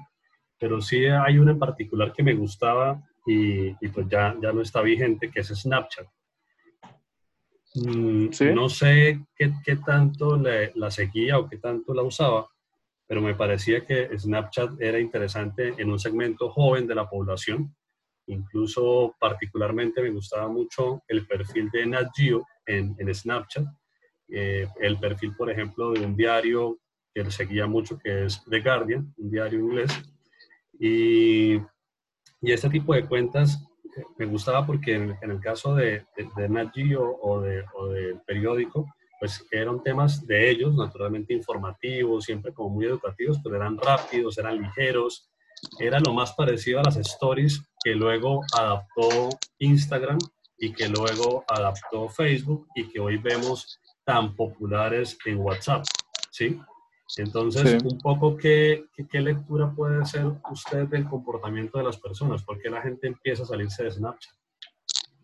[0.58, 4.62] pero sí hay una en particular que me gustaba y, y pues ya, ya no
[4.62, 6.06] está vigente, que es Snapchat.
[7.74, 12.48] Mm, no sé qué, qué tanto la seguía o qué tanto la usaba,
[13.06, 17.74] pero me parecía que Snapchat era interesante en un segmento joven de la población.
[18.28, 23.66] Incluso particularmente me gustaba mucho el perfil de Nat Geo en, en Snapchat.
[24.30, 26.78] Eh, el perfil, por ejemplo, de un diario
[27.14, 29.92] que seguía mucho, que es The Guardian, un diario inglés.
[30.78, 31.54] Y,
[32.40, 33.58] y este tipo de cuentas
[33.96, 37.88] eh, me gustaba porque en, el caso de, de, de Nat Geo o, de, o
[37.88, 38.86] del periódico,
[39.18, 44.60] pues eran temas de ellos, naturalmente informativos, siempre como muy educativos, pero eran rápidos, eran
[44.62, 45.28] ligeros,
[45.80, 50.18] era lo más parecido a las stories que luego adaptó Instagram
[50.58, 55.84] y que luego adaptó Facebook y que hoy vemos tan populares en WhatsApp,
[56.30, 56.58] ¿sí?
[57.18, 62.58] Entonces, un poco ¿qué, qué, lectura puede hacer usted del comportamiento de las personas, por
[62.58, 64.32] qué la gente empieza a salirse de Snapchat.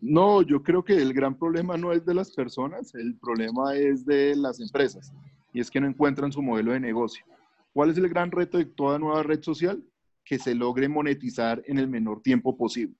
[0.01, 4.05] No, yo creo que el gran problema no es de las personas, el problema es
[4.05, 5.11] de las empresas
[5.51, 7.25] y es que no encuentran su modelo de negocio.
[7.73, 9.83] ¿Cuál es el gran reto de toda nueva red social?
[10.23, 12.95] Que se logre monetizar en el menor tiempo posible.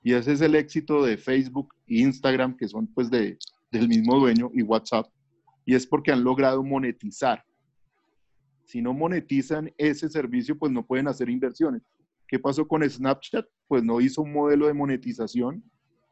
[0.00, 3.36] Y ese es el éxito de Facebook e Instagram, que son pues de,
[3.72, 5.08] del mismo dueño, y WhatsApp.
[5.64, 7.44] Y es porque han logrado monetizar.
[8.64, 11.82] Si no monetizan ese servicio, pues no pueden hacer inversiones.
[12.26, 13.46] ¿Qué pasó con Snapchat?
[13.68, 15.62] Pues no hizo un modelo de monetización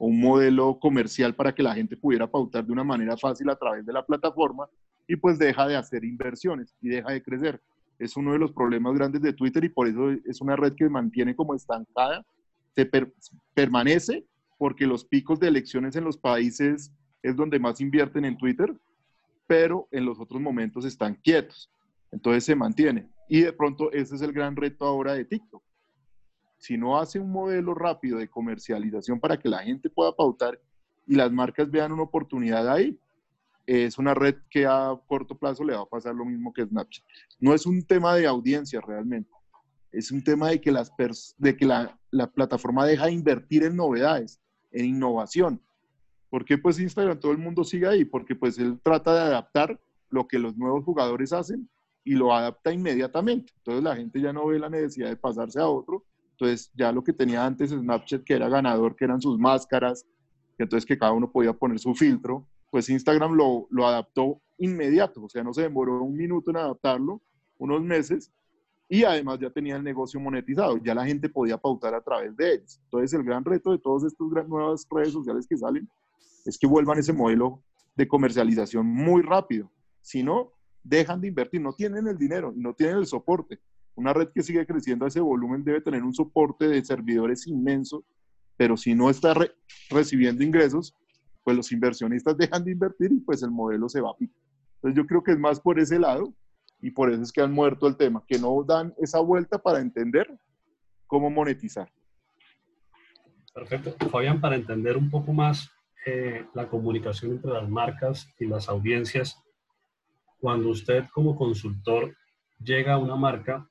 [0.06, 3.86] un modelo comercial para que la gente pudiera pautar de una manera fácil a través
[3.86, 4.68] de la plataforma
[5.06, 7.62] y pues deja de hacer inversiones y deja de crecer.
[8.00, 10.88] Es uno de los problemas grandes de Twitter y por eso es una red que
[10.88, 12.26] mantiene como estancada,
[12.74, 12.90] se
[13.54, 14.26] permanece
[14.58, 16.92] porque los picos de elecciones en los países
[17.22, 18.74] es donde más invierten en Twitter,
[19.46, 21.70] pero en los otros momentos están quietos.
[22.10, 23.08] Entonces se mantiene.
[23.28, 25.62] Y de pronto ese es el gran reto ahora de TikTok
[26.62, 30.60] si no hace un modelo rápido de comercialización para que la gente pueda pautar
[31.08, 32.96] y las marcas vean una oportunidad ahí,
[33.66, 37.04] es una red que a corto plazo le va a pasar lo mismo que Snapchat.
[37.40, 39.28] No es un tema de audiencia realmente,
[39.90, 40.92] es un tema de que, las
[41.36, 44.40] de que la, la, plataforma deja de invertir en novedades,
[44.70, 45.60] en innovación.
[46.32, 48.06] ¿Por qué pues Instagram todo el mundo sigue ahí?
[48.06, 49.78] Porque pues él trata de adaptar
[50.08, 51.68] lo que los nuevos jugadores hacen
[52.04, 53.52] y lo adapta inmediatamente.
[53.58, 57.04] Entonces la gente ya no ve la necesidad de pasarse a otro, entonces ya lo
[57.04, 60.06] que tenía antes Snapchat, que era ganador, que eran sus máscaras,
[60.56, 65.22] que entonces que cada uno podía poner su filtro, pues Instagram lo, lo adaptó inmediato,
[65.24, 67.20] o sea, no se demoró un minuto en adaptarlo,
[67.58, 68.32] unos meses,
[68.88, 72.54] y además ya tenía el negocio monetizado, ya la gente podía pautar a través de
[72.54, 72.80] ellos.
[72.84, 75.86] Entonces el gran reto de todas estas nuevas redes sociales que salen
[76.44, 77.62] es que vuelvan ese modelo
[77.96, 79.70] de comercialización muy rápido.
[80.00, 80.52] Si no,
[80.82, 83.60] dejan de invertir, no tienen el dinero no tienen el soporte.
[83.94, 88.04] Una red que sigue creciendo a ese volumen debe tener un soporte de servidores inmenso,
[88.56, 89.34] pero si no está
[89.90, 90.96] recibiendo ingresos,
[91.44, 94.40] pues los inversionistas dejan de invertir y pues el modelo se va a picar.
[94.76, 96.34] Entonces yo creo que es más por ese lado
[96.80, 99.80] y por eso es que han muerto el tema, que no dan esa vuelta para
[99.80, 100.26] entender
[101.06, 101.92] cómo monetizar.
[103.54, 103.94] Perfecto.
[104.08, 105.70] Fabián, para entender un poco más
[106.04, 109.40] eh, la comunicación entre las marcas y las audiencias,
[110.40, 112.16] cuando usted como consultor
[112.58, 113.68] llega a una marca,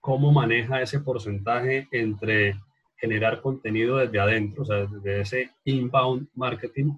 [0.00, 2.54] cómo maneja ese porcentaje entre
[2.96, 6.92] generar contenido desde adentro, o sea, desde ese inbound marketing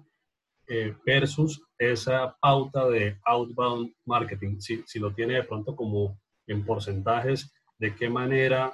[0.67, 4.59] eh, versus esa pauta de outbound marketing.
[4.59, 8.73] Si, si lo tiene de pronto como en porcentajes, de qué manera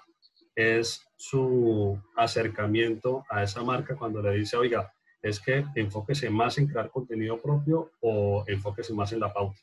[0.56, 4.92] es su acercamiento a esa marca cuando le dice, oiga,
[5.22, 9.60] es que enfóquese más en crear contenido propio o enfóquese más en la pauta.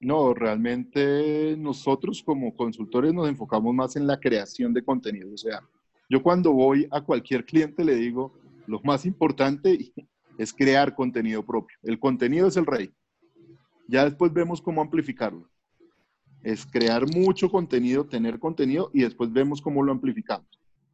[0.00, 5.32] No, realmente nosotros como consultores nos enfocamos más en la creación de contenido.
[5.34, 5.60] O sea,
[6.08, 8.32] yo cuando voy a cualquier cliente le digo,
[8.66, 9.92] lo más importante
[10.38, 11.76] es crear contenido propio.
[11.82, 12.90] El contenido es el rey.
[13.88, 15.50] Ya después vemos cómo amplificarlo.
[16.42, 20.48] Es crear mucho contenido, tener contenido y después vemos cómo lo amplificamos.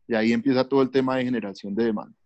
[0.09, 2.17] Y ahí empieza todo el tema de generación de demanda.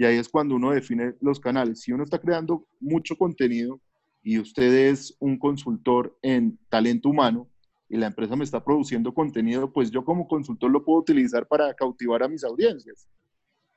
[0.00, 1.82] Y ahí es cuando uno define los canales.
[1.82, 3.78] Si uno está creando mucho contenido,
[4.22, 7.46] y usted es un consultor en talento humano,
[7.86, 11.74] y la empresa me está produciendo contenido, pues yo como consultor lo puedo utilizar para
[11.74, 13.06] cautivar a mis audiencias.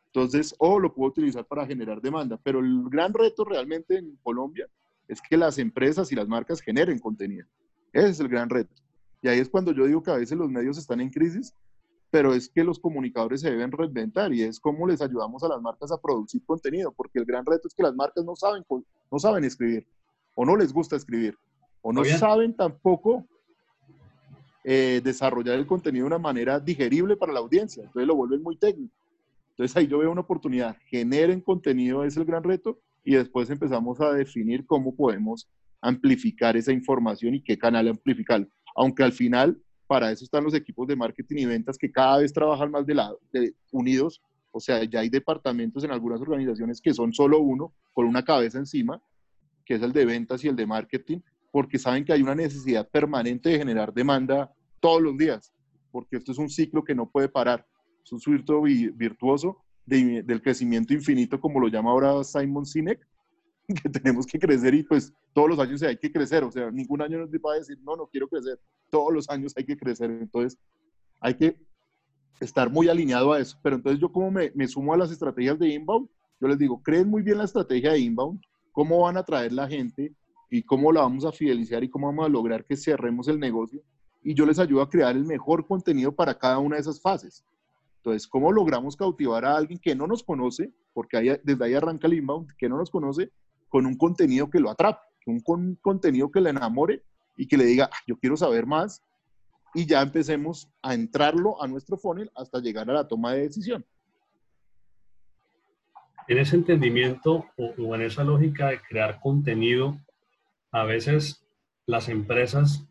[0.06, 2.40] Entonces, o lo puedo utilizar para generar demanda.
[2.42, 4.70] Pero el gran reto realmente en Colombia
[5.10, 7.46] es que las empresas y las marcas generen contenido.
[7.92, 8.74] Ese es el gran reto.
[9.22, 11.54] Y ahí es cuando yo digo que a veces los medios están en crisis,
[12.14, 15.60] pero es que los comunicadores se deben reinventar y es cómo les ayudamos a las
[15.60, 18.64] marcas a producir contenido, porque el gran reto es que las marcas no saben,
[19.12, 19.88] no saben escribir
[20.36, 21.36] o no les gusta escribir
[21.82, 23.26] o no saben tampoco
[24.64, 28.58] eh, desarrollar el contenido de una manera digerible para la audiencia, entonces lo vuelven muy
[28.58, 28.94] técnico.
[29.50, 34.00] Entonces ahí yo veo una oportunidad, generen contenido, es el gran reto, y después empezamos
[34.02, 35.50] a definir cómo podemos
[35.82, 38.48] amplificar esa información y qué canal amplificar.
[38.76, 42.34] Aunque al final, para eso están los equipos de marketing y ventas que cada vez
[42.34, 44.22] trabajan más de lado, de, unidos.
[44.52, 48.60] O sea, ya hay departamentos en algunas organizaciones que son solo uno, con una cabeza
[48.60, 49.02] encima,
[49.66, 51.20] que es el de ventas y el de marketing,
[51.52, 55.54] porque saben que hay una necesidad permanente de generar demanda todos los días,
[55.92, 57.66] porque esto es un ciclo que no puede parar,
[58.04, 63.06] es un ciclo virtuoso del crecimiento infinito, como lo llama ahora Simon Sinek,
[63.84, 67.02] que tenemos que crecer y pues todos los años hay que crecer, o sea, ningún
[67.02, 68.60] año nos va a decir, no, no quiero crecer,
[68.90, 70.60] todos los años hay que crecer, entonces
[71.20, 71.58] hay que
[72.40, 75.58] estar muy alineado a eso, pero entonces yo como me, me sumo a las estrategias
[75.60, 76.10] de inbound,
[76.42, 78.42] yo les digo, creen muy bien la estrategia de inbound,
[78.72, 80.14] cómo van a traer la gente,
[80.54, 83.82] y cómo la vamos a fidelizar y cómo vamos a lograr que cerremos el negocio.
[84.22, 87.44] Y yo les ayudo a crear el mejor contenido para cada una de esas fases.
[87.98, 90.72] Entonces, ¿cómo logramos cautivar a alguien que no nos conoce?
[90.94, 93.32] Porque desde ahí arranca el inbound, que no nos conoce,
[93.74, 95.42] con un contenido que lo atrape, un
[95.82, 97.02] contenido que le enamore
[97.36, 99.02] y que le diga, ah, yo quiero saber más.
[99.74, 103.84] Y ya empecemos a entrarlo a nuestro funnel hasta llegar a la toma de decisión.
[106.28, 109.98] En ese entendimiento o en esa lógica de crear contenido,
[110.72, 111.44] a veces
[111.88, 112.86] las empresas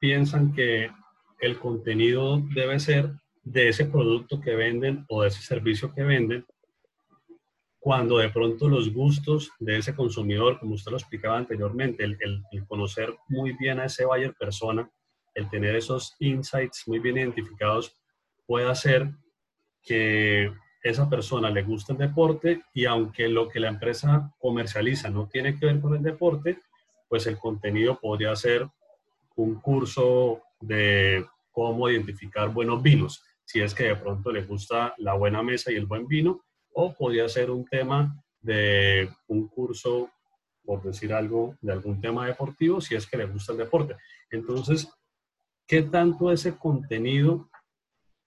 [0.00, 0.90] piensan que
[1.38, 3.12] el contenido debe ser
[3.44, 6.44] de ese producto que venden o de ese servicio que venden,
[7.84, 13.14] cuando de pronto los gustos de ese consumidor, como usted lo explicaba anteriormente, el, conocer
[13.28, 14.90] muy bien a ese buyer persona,
[15.34, 17.94] el tener esos insights muy bien identificados,
[18.46, 19.10] puede hacer
[19.82, 20.50] que
[20.82, 25.58] esa persona le guste el deporte y aunque lo que la empresa comercializa no tiene
[25.58, 26.60] que ver con el deporte,
[27.06, 28.66] pues el contenido podría ser
[29.36, 35.12] un curso de cómo identificar buenos vinos, si es que de pronto le gusta la
[35.12, 36.44] buena mesa y el buen vino,
[36.74, 40.10] o podría ser un tema de un curso,
[40.64, 43.96] por decir algo, de algún tema deportivo, si es que le gusta el deporte.
[44.30, 44.88] Entonces,
[45.66, 47.48] ¿qué tanto ese contenido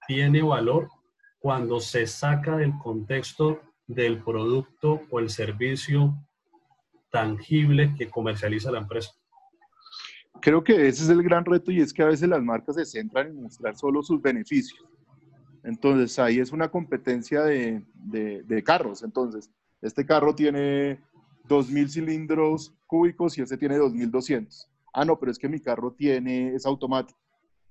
[0.07, 0.89] tiene valor
[1.39, 6.15] cuando se saca del contexto del producto o el servicio
[7.09, 9.11] tangible que comercializa la empresa.
[10.41, 12.85] Creo que ese es el gran reto y es que a veces las marcas se
[12.85, 14.83] centran en mostrar solo sus beneficios.
[15.67, 19.03] Entonces ahí es una competencia de, de, carros.
[19.03, 19.51] Entonces,
[19.81, 21.01] este carro tiene
[21.49, 24.65] 2.000 cilindros cúbicos y ese tiene 2.200.
[24.93, 27.19] Ah, no, pero es que mi carro tiene, es automático.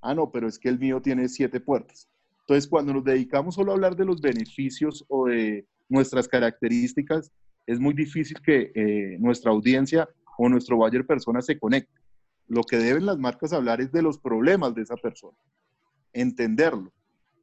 [0.02, 2.06] Ah, no, pero es que el mío tiene siete puertas.
[2.40, 7.32] Entonces, cuando nos dedicamos solo a hablar de los beneficios o de nuestras características,
[7.66, 11.98] es muy difícil que eh, nuestra audiencia o nuestro buyer persona se conecte.
[12.46, 15.38] Lo que deben las marcas hablar es de los problemas de esa persona,
[16.12, 16.92] entenderlo.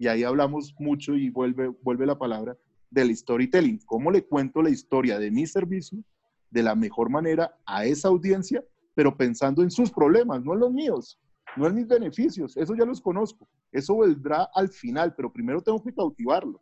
[0.03, 2.57] Y ahí hablamos mucho y vuelve, vuelve la palabra
[2.89, 3.79] del storytelling.
[3.85, 6.03] ¿Cómo le cuento la historia de mi servicio
[6.51, 8.61] de la mejor manera a esa audiencia,
[8.95, 11.17] pero pensando en sus problemas, no en los míos,
[11.55, 12.57] no en mis beneficios?
[12.57, 13.47] Eso ya los conozco.
[13.71, 16.61] Eso vendrá al final, pero primero tengo que cautivarlo.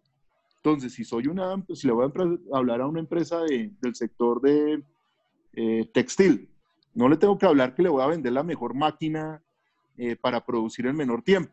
[0.58, 4.84] Entonces, si soy una, si le voy a hablar a una empresa del sector de
[5.54, 6.48] eh, textil,
[6.94, 9.42] no le tengo que hablar que le voy a vender la mejor máquina
[9.98, 11.52] eh, para producir en menor tiempo.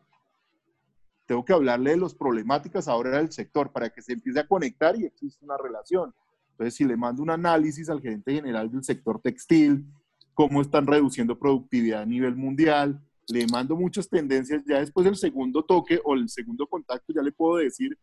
[1.29, 4.99] Tengo que hablarle de las problemáticas ahora del sector para que se empiece a conectar
[4.99, 6.15] y existe una relación.
[6.53, 9.85] Entonces, si le mando un análisis al gerente general del sector textil,
[10.33, 12.99] cómo están reduciendo productividad a nivel mundial,
[13.29, 17.31] le mando muchas tendencias, ya después del segundo toque o el segundo contacto ya le
[17.31, 17.99] puedo decir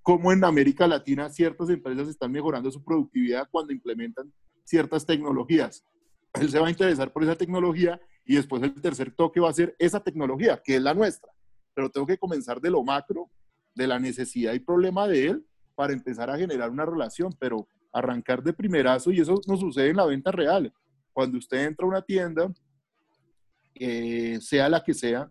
[0.00, 4.32] cómo en América Latina ciertas empresas están mejorando su productividad cuando implementan
[4.62, 5.84] ciertas tecnologías.
[6.34, 9.52] Él se va a interesar por esa tecnología y después el tercer toque va a
[9.52, 11.32] ser esa tecnología, que es la nuestra.
[11.78, 13.30] Pero tengo que comenzar de lo macro,
[13.72, 18.42] de la necesidad y problema de él, para empezar a generar una relación, pero arrancar
[18.42, 20.72] de primerazo, y eso no sucede en la venta real.
[21.12, 22.52] Cuando usted entra a una tienda,
[23.76, 25.30] eh, sea la que sea,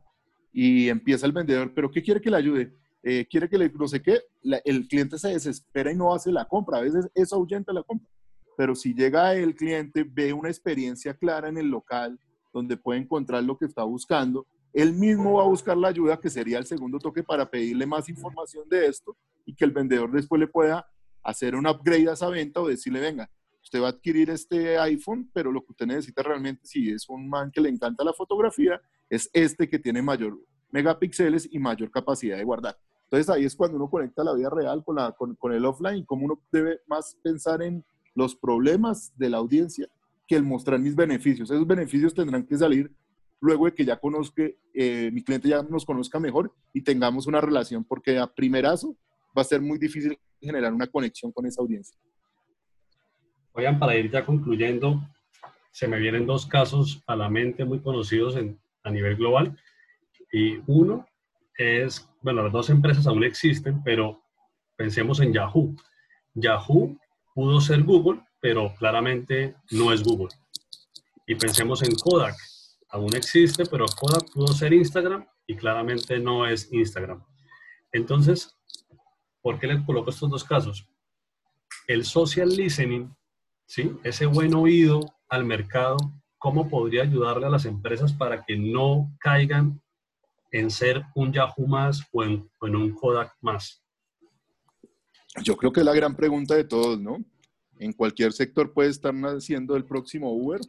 [0.53, 2.73] y empieza el vendedor, pero ¿qué quiere que le ayude?
[3.03, 4.21] Eh, quiere que le, no sé qué,
[4.63, 6.77] el cliente se desespera y no hace la compra.
[6.77, 8.09] A veces eso ahuyenta la compra.
[8.55, 12.17] Pero si llega el cliente, ve una experiencia clara en el local
[12.53, 16.29] donde puede encontrar lo que está buscando, él mismo va a buscar la ayuda, que
[16.29, 20.39] sería el segundo toque para pedirle más información de esto y que el vendedor después
[20.39, 20.85] le pueda
[21.23, 23.27] hacer un upgrade a esa venta o decirle, venga,
[23.63, 27.27] usted va a adquirir este iPhone, pero lo que usted necesita realmente, si es un
[27.27, 30.37] man que le encanta la fotografía, es este que tiene mayor
[30.69, 32.77] megapíxeles y mayor capacidad de guardar.
[33.05, 36.05] Entonces ahí es cuando uno conecta la vida real con, la, con, con el offline,
[36.05, 39.87] cómo uno debe más pensar en los problemas de la audiencia
[40.27, 41.49] que el mostrar mis beneficios.
[41.49, 42.91] Esos beneficios tendrán que salir
[43.39, 47.41] luego de que ya conozca, eh, mi cliente ya nos conozca mejor y tengamos una
[47.41, 48.95] relación, porque a primerazo
[49.37, 51.97] va a ser muy difícil generar una conexión con esa audiencia.
[53.53, 55.01] Oigan, para ir ya concluyendo,
[55.71, 59.57] se me vienen dos casos a la mente muy conocidos en, a nivel global.
[60.31, 61.05] Y uno
[61.57, 64.21] es, bueno, las dos empresas aún existen, pero
[64.75, 65.75] pensemos en Yahoo.
[66.33, 66.97] Yahoo
[67.33, 70.29] pudo ser Google, pero claramente no es Google.
[71.25, 72.35] Y pensemos en Kodak.
[72.89, 77.23] Aún existe, pero Kodak pudo ser Instagram y claramente no es Instagram.
[77.91, 78.55] Entonces,
[79.41, 80.87] ¿por qué le coloco estos dos casos?
[81.87, 83.13] El social listening,
[83.65, 83.91] ¿sí?
[84.03, 85.97] ese buen oído al mercado,
[86.37, 89.81] ¿cómo podría ayudarle a las empresas para que no caigan
[90.51, 93.83] en ser un Yahoo más o en, un Kodak más?
[95.43, 97.17] Yo creo que es la gran pregunta de todos, ¿no?
[97.79, 100.61] En cualquier sector puede estar naciendo el próximo Uber,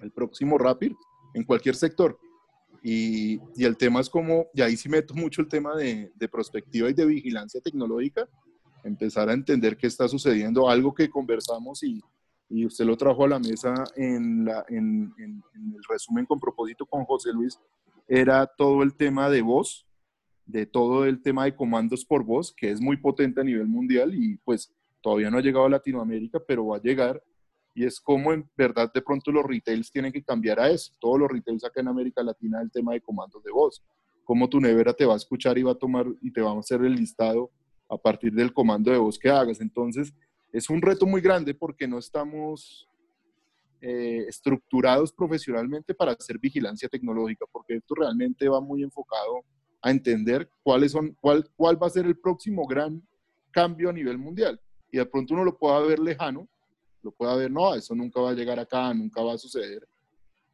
[0.00, 0.92] el próximo Rapid,
[1.34, 2.18] en cualquier sector.
[2.82, 6.28] Y, y, el tema es como, y ahí sí meto mucho el tema de, de,
[6.28, 8.28] prospectiva y de vigilancia tecnológica,
[8.84, 12.00] empezar a entender qué está sucediendo, algo que conversamos y,
[12.48, 17.04] y usted lo trajo a la mesa en, la, en, el resumen con propósito con
[17.04, 17.58] José Luis,
[18.08, 19.86] era todo el tema de voz,
[20.44, 24.14] de todo el tema de comandos por voz, que es muy potente a nivel mundial
[24.14, 27.22] y pues todavía no ha llegado a Latinoamérica, pero va a llegar.
[27.76, 30.94] Y es como en verdad de pronto los retails tienen que cambiar a eso.
[30.98, 33.84] Todos los retails acá en América Latina el tema de comandos de voz.
[34.24, 36.58] Cómo tu nevera te va a escuchar y va a tomar y te va a
[36.58, 37.50] hacer el listado
[37.90, 39.60] a partir del comando de voz que hagas.
[39.60, 40.14] Entonces,
[40.52, 42.88] es un reto muy grande porque no estamos
[43.82, 49.44] eh, estructurados profesionalmente para hacer vigilancia tecnológica, porque esto realmente va muy enfocado
[49.82, 53.06] a entender cuáles son, cuál, cuál va a ser el próximo gran
[53.50, 54.58] cambio a nivel mundial
[54.90, 56.48] y de pronto uno lo pueda ver lejano,
[57.06, 59.86] lo pueda no, eso nunca va a llegar acá, nunca va a suceder,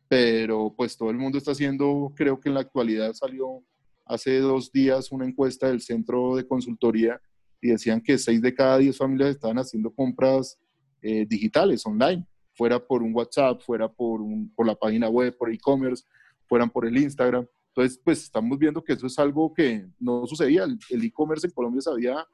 [0.07, 3.65] pero pues todo el mundo está haciendo, creo que en la actualidad salió
[4.05, 7.21] hace dos días una encuesta del centro de consultoría
[7.61, 10.59] y decían que seis de cada diez familias estaban haciendo compras
[11.01, 15.51] eh, digitales, online, fuera por un WhatsApp, fuera por, un, por la página web, por
[15.51, 16.05] e-commerce,
[16.47, 17.47] fueran por el Instagram.
[17.69, 20.65] Entonces, pues estamos viendo que eso es algo que no sucedía.
[20.91, 22.27] El e-commerce en Colombia se había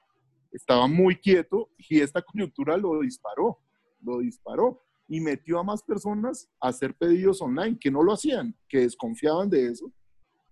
[0.50, 3.58] estaba muy quieto y esta coyuntura lo disparó,
[4.02, 8.54] lo disparó y metió a más personas a hacer pedidos online que no lo hacían,
[8.68, 9.92] que desconfiaban de eso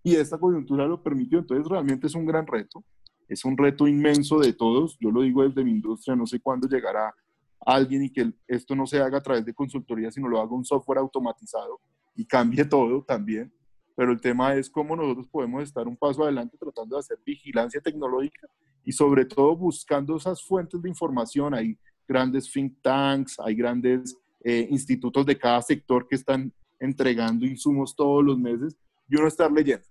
[0.06, 1.40] y esta coyuntura lo permitió.
[1.40, 2.84] Entonces realmente es un gran reto,
[3.28, 4.96] es un reto inmenso de todos.
[5.00, 7.12] Yo lo digo desde mi industria, no sé cuándo llegará
[7.58, 10.64] alguien y que esto no se haga a través de consultoría, sino lo haga un
[10.64, 11.80] software automatizado
[12.14, 13.52] y cambie todo también.
[13.96, 17.80] Pero el tema es cómo nosotros podemos estar un paso adelante tratando de hacer vigilancia
[17.80, 18.46] tecnológica
[18.84, 21.52] y sobre todo buscando esas fuentes de información.
[21.52, 21.76] Hay
[22.06, 28.24] grandes think tanks, hay grandes eh, institutos de cada sector que están entregando insumos todos
[28.24, 28.76] los meses
[29.08, 29.86] y uno estar leyendo.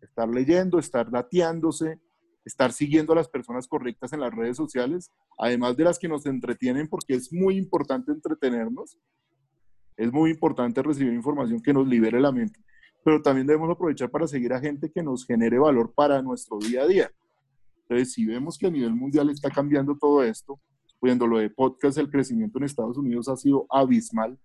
[0.00, 1.98] Estar leyendo, estar dateándose,
[2.44, 6.26] estar siguiendo a las personas correctas en las redes sociales, además de las que nos
[6.26, 8.98] entretienen, porque es muy importante entretenernos,
[9.96, 12.60] es muy importante recibir información que nos libere la mente,
[13.04, 16.82] pero también debemos aprovechar para seguir a gente que nos genere valor para nuestro día
[16.82, 17.10] a día.
[17.82, 20.58] Entonces, si vemos que a nivel mundial está cambiando todo esto,
[21.04, 24.38] viendo lo de podcast, el crecimiento en Estados Unidos ha sido abismal,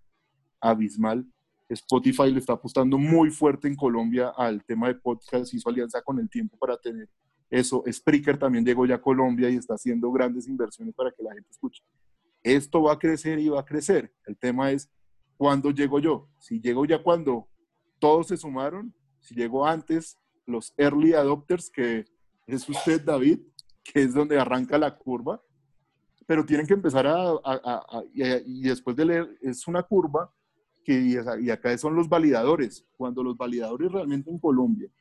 [0.62, 1.26] abismal.
[1.70, 6.20] Spotify le está apostando muy fuerte en Colombia al tema de podcast, hizo alianza con
[6.20, 7.10] el tiempo para tener
[7.50, 7.84] eso.
[7.92, 11.50] Spreaker también llegó ya a Colombia y está haciendo grandes inversiones para que la gente
[11.50, 11.84] escuche.
[12.44, 14.14] Esto va a crecer y va a crecer.
[14.26, 14.90] El tema es,
[15.38, 16.30] ¿cuándo llego yo?
[16.40, 17.48] Si llego ya cuando
[18.00, 22.06] todos se sumaron, si llego antes, los early adopters, que
[22.48, 23.40] es usted, David,
[23.84, 25.42] que es donde arranca la curva,
[26.30, 30.32] pero tienen que empezar a, y, después de leer, es una curva
[30.84, 32.86] que, y acá son los validadores.
[32.96, 34.92] Cuando los validadores realmente en Colombia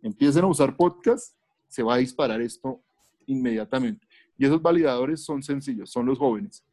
[0.00, 1.36] empiecen a usar podcast,
[1.68, 2.80] se va a disparar esto
[3.26, 4.06] inmediatamente.
[4.38, 6.64] Y esos validadores son sencillos, son los jóvenes.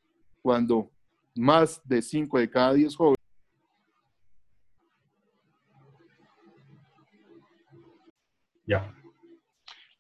[0.42, 0.90] Cuando
[1.36, 3.20] más de 5 de cada 10 jóvenes
[8.66, 8.99] Ya.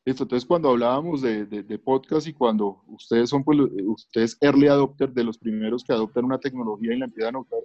[0.10, 5.14] Listo, entonces cuando hablábamos de, de, podcast y cuando ustedes son, pues, ustedes early adopter
[5.14, 7.60] de los primeros que adoptan una tecnología y la empiezan a usar,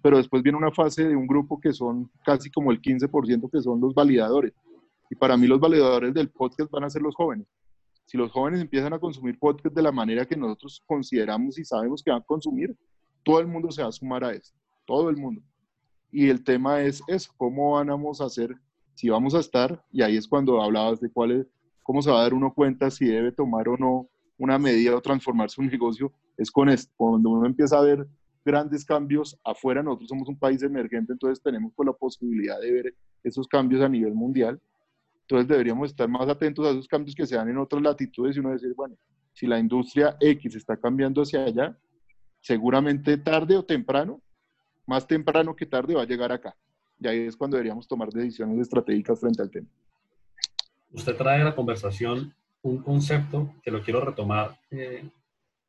[0.00, 3.60] pero después viene una fase de un grupo que son casi como el 15% que
[3.60, 4.54] son los validadores.
[5.10, 7.46] Y para mí los validadores del podcast van a ser los jóvenes.
[8.06, 12.02] Si los jóvenes empiezan a consumir podcast de la manera que nosotros consideramos y sabemos
[12.02, 12.74] que van a consumir,
[13.22, 15.42] todo el mundo se va a sumar a esto, todo el mundo.
[16.10, 18.56] Y el tema es eso, cómo vamos a hacer,
[18.94, 21.46] si vamos a estar, y ahí es cuando hablabas de cuál es,
[21.82, 24.08] cómo se va a dar uno cuenta si debe tomar o no
[24.38, 28.06] una medida o transformar su negocio, es con esto, cuando uno empieza a ver
[28.44, 32.94] grandes cambios afuera, nosotros somos un país emergente, entonces tenemos pues, la posibilidad de ver
[33.22, 34.60] esos cambios a nivel mundial,
[35.22, 38.40] entonces deberíamos estar más atentos a esos cambios que se dan en otras latitudes y
[38.40, 38.96] uno decir, bueno,
[39.32, 41.78] si la industria X está cambiando hacia allá,
[42.40, 44.20] seguramente tarde o temprano,
[44.86, 46.54] más temprano que tarde va a llegar acá.
[46.98, 49.68] Y ahí es cuando deberíamos tomar decisiones estratégicas frente al tema.
[50.92, 55.04] Usted trae a la conversación un concepto que lo quiero retomar eh,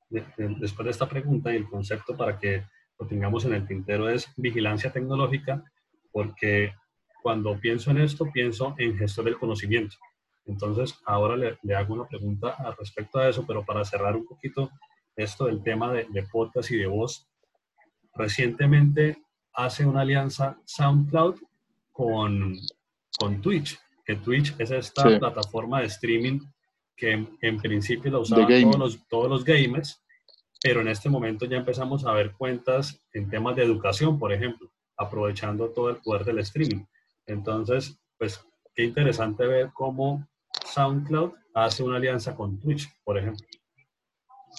[0.09, 2.63] después de esta pregunta y el concepto para que
[2.99, 5.63] lo tengamos en el tintero es vigilancia tecnológica,
[6.11, 6.73] porque
[7.21, 9.95] cuando pienso en esto, pienso en gestión del conocimiento.
[10.45, 14.69] Entonces, ahora le, hago una pregunta al respecto a eso, pero para cerrar un poquito
[15.15, 17.27] esto del tema de, de podcast y de voz,
[18.13, 21.39] recientemente hace una alianza SoundCloud
[21.91, 22.57] con,
[23.17, 26.39] con Twitch, que Twitch es esta plataforma de streaming
[26.95, 30.03] que en, principio la usaban todos los, todos los gamers,
[30.61, 34.71] pero en este momento ya empezamos a ver cuentas en temas de educación, por ejemplo,
[34.97, 36.85] aprovechando todo el poder del streaming.
[37.25, 38.39] Entonces, pues
[38.75, 40.27] qué interesante ver cómo
[40.65, 43.45] SoundCloud hace una alianza con Twitch, por ejemplo.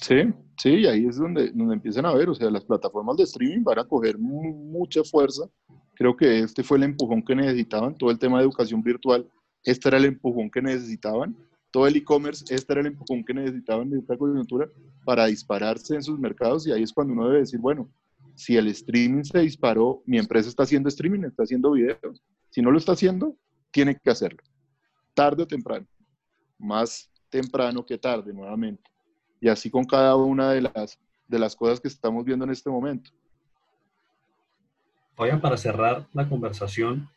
[0.01, 3.25] Sí, sí, y ahí es donde, donde empiezan a ver, o sea, las plataformas de
[3.25, 5.49] streaming van a coger mucha fuerza.
[5.95, 9.29] Creo que este fue el empujón que necesitaban, todo el tema de educación virtual,
[9.65, 11.37] este era el empujón que necesitaban,
[11.71, 14.69] todo el e-commerce, este era el empujón que necesitaban de esta coyuntura
[15.05, 17.91] para dispararse en sus mercados y ahí es cuando uno debe decir, bueno,
[18.37, 22.71] si el streaming se disparó, mi empresa está haciendo streaming, está haciendo videos, si no
[22.71, 23.37] lo está haciendo,
[23.73, 24.41] tiene que hacerlo.
[25.15, 25.87] Tarde o temprano.
[26.59, 28.89] Más temprano que tarde, nuevamente.
[29.41, 32.71] Y así con cada una de las, de las cosas que estamos viendo en este
[32.71, 33.11] momento.
[35.17, 37.09] Oigan, para cerrar la conversación,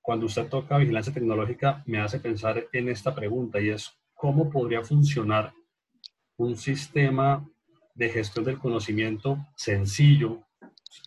[0.00, 4.82] cuando usted toca vigilancia tecnológica, me hace pensar en esta pregunta y es, ¿cómo podría
[4.82, 5.52] funcionar
[6.36, 7.46] un sistema
[7.94, 10.42] de gestión del conocimiento sencillo,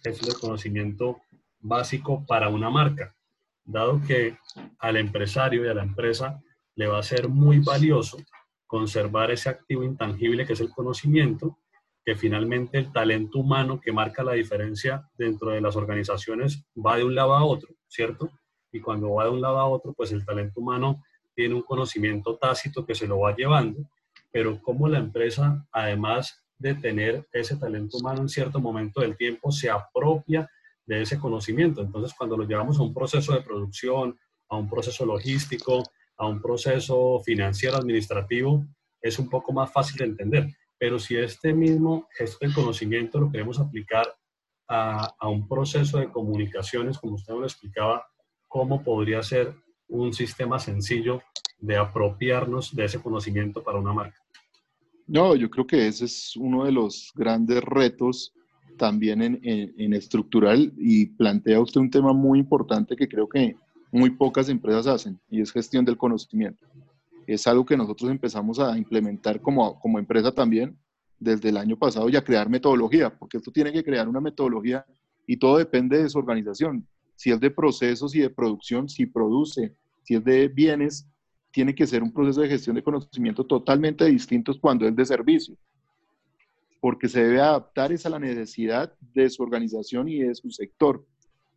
[0.03, 1.21] gestión del conocimiento
[1.59, 3.15] básico para una marca?
[3.65, 4.37] dado que
[4.79, 6.41] al empresario y a la empresa
[6.75, 8.17] le va a ser muy valioso
[8.65, 11.59] conservar ese activo intangible que es el conocimiento,
[12.03, 17.03] que finalmente el talento humano que marca la diferencia dentro de las organizaciones va de
[17.03, 18.29] un lado a otro, ¿cierto?
[18.73, 21.03] Y cuando va de un lado a otro, pues el talento humano
[21.33, 23.79] tiene un conocimiento tácito que se lo va llevando,
[24.31, 29.51] pero como la empresa, además de tener ese talento humano en cierto momento del tiempo,
[29.51, 30.49] se apropia
[30.85, 31.81] de ese conocimiento.
[31.81, 34.17] Entonces, cuando lo llevamos a un proceso de producción,
[34.49, 35.83] a un proceso logístico,
[36.17, 38.65] a un proceso financiero administrativo,
[39.01, 40.47] es un poco más fácil de entender.
[40.77, 44.15] Pero si este mismo gesto del conocimiento lo queremos aplicar
[44.67, 48.05] a, a un proceso de comunicaciones, como usted lo explicaba,
[48.53, 49.55] ¿cómo podría ser
[49.87, 51.23] un sistema sencillo
[51.59, 54.17] de apropiarnos de ese conocimiento para una marca?
[55.07, 58.31] No, yo creo que ese es uno de los grandes retos
[58.77, 63.55] también en, en, estructural y plantea usted un tema muy importante que creo que
[63.91, 66.63] muy pocas empresas hacen y es gestión del conocimiento.
[67.25, 70.77] Es algo que nosotros empezamos a implementar como, como empresa también
[71.17, 74.85] desde el año pasado y a crear metodología, porque esto tiene que crear una metodología
[75.25, 76.87] y todo depende de su organización.
[77.15, 81.07] Si es de procesos y de producción, si produce, si es de bienes,
[81.51, 85.55] tiene que ser un proceso de gestión de conocimiento totalmente distinto cuando es de servicio
[86.83, 91.07] porque se debe adaptar es a la necesidad de su organización y de su sector.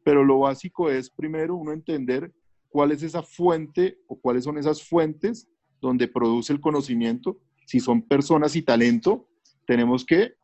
[0.04, 2.32] Pero lo básico es primero uno entender
[2.68, 5.48] cuál es esa fuente o cuáles son esas fuentes
[5.80, 7.40] donde produce el conocimiento.
[7.64, 9.28] Si son personas y talento,
[9.66, 10.34] tenemos que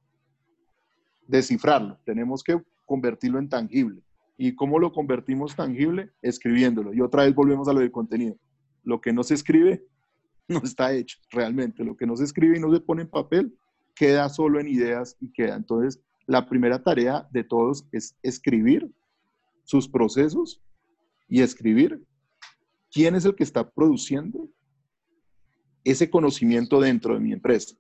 [1.29, 4.03] descifrarlo, tenemos que convertirlo en tangible.
[4.37, 6.11] ¿Y cómo lo convertimos tangible?
[6.23, 6.95] Escribiéndolo.
[6.95, 8.37] Y otra vez volvemos a lo del contenido.
[8.83, 9.85] Lo que no se escribe
[10.49, 11.85] no está hecho realmente.
[11.85, 13.57] Lo que no se escribe y no se pone en papel
[13.95, 15.57] queda solo en ideas y queda.
[15.57, 18.91] Entonces, la primera tarea de todos es escribir
[19.65, 20.63] sus procesos
[21.29, 22.03] y escribir
[22.91, 24.49] quién es el que está produciendo
[25.85, 27.77] ese conocimiento dentro de mi empresa.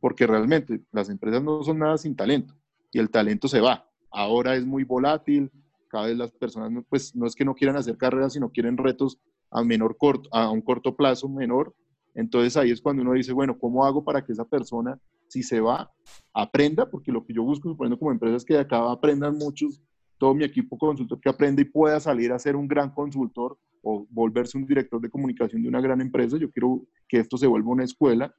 [0.00, 2.54] Porque realmente las empresas no son nada sin talento
[2.92, 3.88] y el talento se va.
[4.10, 5.50] Ahora es muy volátil,
[5.92, 9.20] cada vez las personas pues no es que no quieran hacer carreras, sino quieren retos
[9.50, 11.74] a menor corto, a un corto plazo menor.
[12.14, 15.60] Entonces ahí es cuando uno dice, bueno, ¿cómo hago para que esa persona si se
[15.60, 15.90] va,
[16.34, 19.80] aprenda, porque lo que yo busco, suponiendo como empresa, es que de acá aprendan muchos
[20.18, 24.06] todo mi equipo consultor que aprende y pueda salir a ser un gran consultor o
[24.10, 26.36] volverse un director de comunicación de una gran empresa.
[26.36, 28.32] Yo quiero que esto se vuelva una escuela.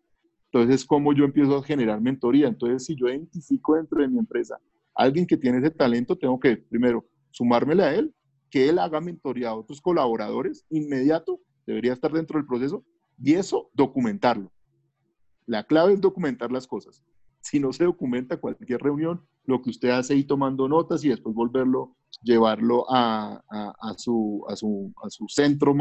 [0.45, 2.47] Entonces es como yo empiezo a generar mentoría.
[2.47, 4.57] Entonces si yo identifico dentro de mi empresa
[4.95, 7.03] alguien que tiene ese talento, tengo que primero
[7.33, 8.13] sumármele a él,
[8.49, 12.85] que él haga mentoría a otros colaboradores inmediato, debería estar dentro del proceso,
[13.21, 14.51] y eso documentarlo.
[15.45, 17.03] La clave es documentar las cosas.
[17.41, 21.35] Si no se documenta cualquier reunión, lo que usted hace y tomando notas y después
[21.35, 23.41] volverlo, llevarlo a,
[23.97, 25.75] su, a, su, centro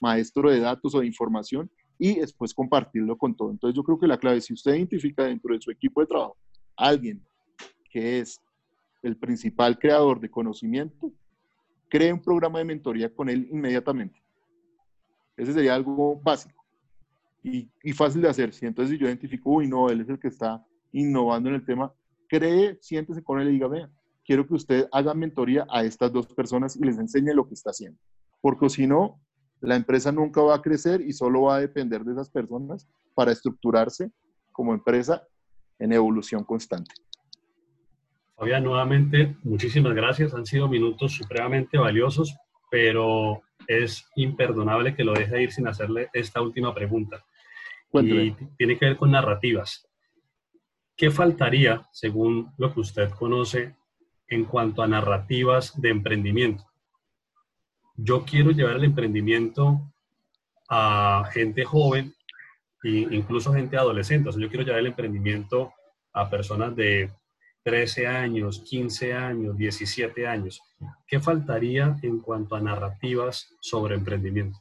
[0.00, 3.50] maestro de datos o de información y después compartirlo con todo.
[3.50, 6.36] Entonces yo creo que la clave, si usted identifica dentro de su equipo de trabajo
[6.76, 7.24] alguien
[7.90, 8.40] que es
[9.06, 11.12] el principal creador de conocimiento,
[11.88, 14.20] cree un programa de mentoría con él inmediatamente.
[15.36, 16.64] Ese sería algo básico
[17.42, 18.52] y, fácil de hacer.
[18.52, 21.92] Si entonces yo identifico, uy, no, él es el que está innovando en el tema,
[22.28, 23.90] cree, siéntese con él y diga, vea,
[24.24, 27.70] quiero que usted haga mentoría a estas dos personas y les enseñe lo que está
[27.70, 28.00] haciendo.
[28.40, 29.20] Porque si no,
[29.60, 33.30] la empresa nunca va a crecer y solo va a depender de esas personas para
[33.30, 34.10] estructurarse
[34.50, 35.22] como empresa
[35.78, 36.92] en evolución constante.
[38.36, 40.34] Fabián, nuevamente, muchísimas gracias.
[40.34, 42.36] Han sido minutos supremamente valiosos,
[42.70, 47.24] pero es imperdonable que lo deje ir sin hacerle esta última pregunta.
[47.92, 49.88] Y tiene que ver con narrativas.
[50.96, 53.74] ¿Qué faltaría, según lo que usted conoce,
[54.28, 56.64] en cuanto a narrativas de emprendimiento?
[57.96, 59.80] Yo quiero llevar el emprendimiento
[60.68, 62.14] a gente joven
[62.82, 64.28] e incluso gente adolescente.
[64.28, 65.72] O sea, yo quiero llevar el emprendimiento
[66.12, 67.10] a personas de
[67.66, 70.62] 13 años, 15 años, 17 años.
[71.04, 74.60] ¿Qué faltaría en cuanto a narrativas sobre emprendimiento?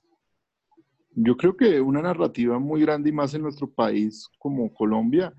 [1.11, 5.31] Yo creo que una narrativa muy grande y más en nuestro país como Colombia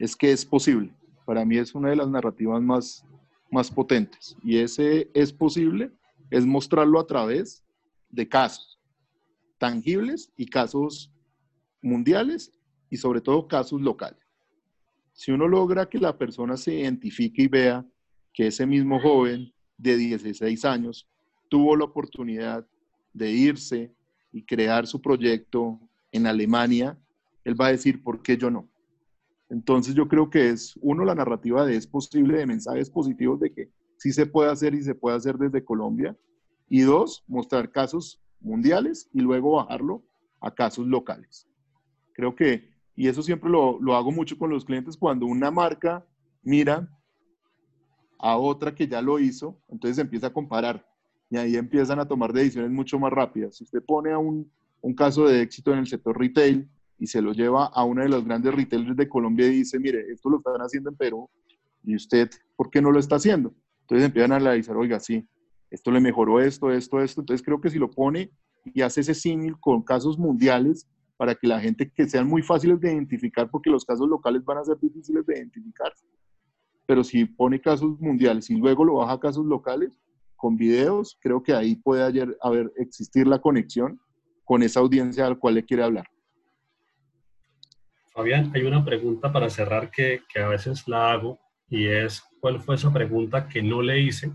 [0.00, 0.92] es que es posible.
[1.24, 3.06] Para mí es una de las narrativas más,
[3.52, 4.36] más potentes.
[4.42, 5.92] Y ese es posible
[6.28, 7.62] es mostrarlo a través
[8.10, 8.80] de casos
[9.58, 11.12] tangibles y casos
[11.82, 12.50] mundiales
[12.90, 14.18] y sobre todo casos locales.
[15.22, 17.86] Si uno logra que la persona se identifique y vea
[18.34, 21.08] que ese mismo joven de 16 años
[21.48, 22.66] tuvo la oportunidad
[23.12, 23.94] de irse
[24.32, 25.78] y crear su proyecto
[26.10, 26.98] en Alemania,
[27.44, 28.68] él va a decir, ¿por qué yo no?
[29.48, 33.52] Entonces yo creo que es, uno, la narrativa de es posible, de mensajes positivos de
[33.52, 36.16] que sí se puede hacer y se puede hacer desde Colombia.
[36.68, 40.02] Y dos, mostrar casos mundiales y luego bajarlo
[40.40, 41.46] a casos locales.
[42.12, 46.04] Creo que y eso siempre lo, lo hago mucho con los clientes cuando una marca
[46.42, 46.88] mira
[48.18, 50.86] a otra que ya lo hizo, entonces empieza a comparar
[51.30, 53.56] y ahí empiezan a tomar decisiones mucho más rápidas.
[53.56, 54.50] Si usted pone a un,
[54.82, 56.68] un caso de éxito en el sector retail
[56.98, 60.12] y se lo lleva a uno de los grandes retailers de Colombia y dice, mire,
[60.12, 61.28] esto lo están haciendo en Perú
[61.82, 63.54] y usted, ¿por qué no lo está haciendo?
[63.80, 65.26] Entonces empiezan a analizar, oiga, sí,
[65.70, 67.22] esto le mejoró esto, esto, esto.
[67.22, 68.30] Entonces creo que si lo pone
[68.66, 70.86] y hace ese símil con casos mundiales,
[71.22, 74.58] para que la gente que sean muy fáciles de identificar, porque los casos locales van
[74.58, 75.92] a ser difíciles de identificar.
[76.84, 79.96] Pero si pone casos mundiales y luego lo baja a casos locales,
[80.34, 84.00] con videos, creo que ahí puede haber, haber existir la conexión
[84.42, 86.08] con esa audiencia al cual le quiere hablar.
[88.12, 92.58] Fabián, hay una pregunta para cerrar que, que a veces la hago y es, ¿cuál
[92.58, 94.32] fue esa pregunta que no le hice?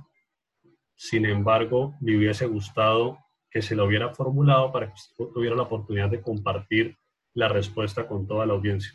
[0.95, 3.17] Sin embargo, me hubiese gustado
[3.49, 4.93] que se lo hubiera formulado para que
[5.33, 6.95] tuviera la oportunidad de compartir
[7.33, 8.91] la respuesta con toda la audiencia.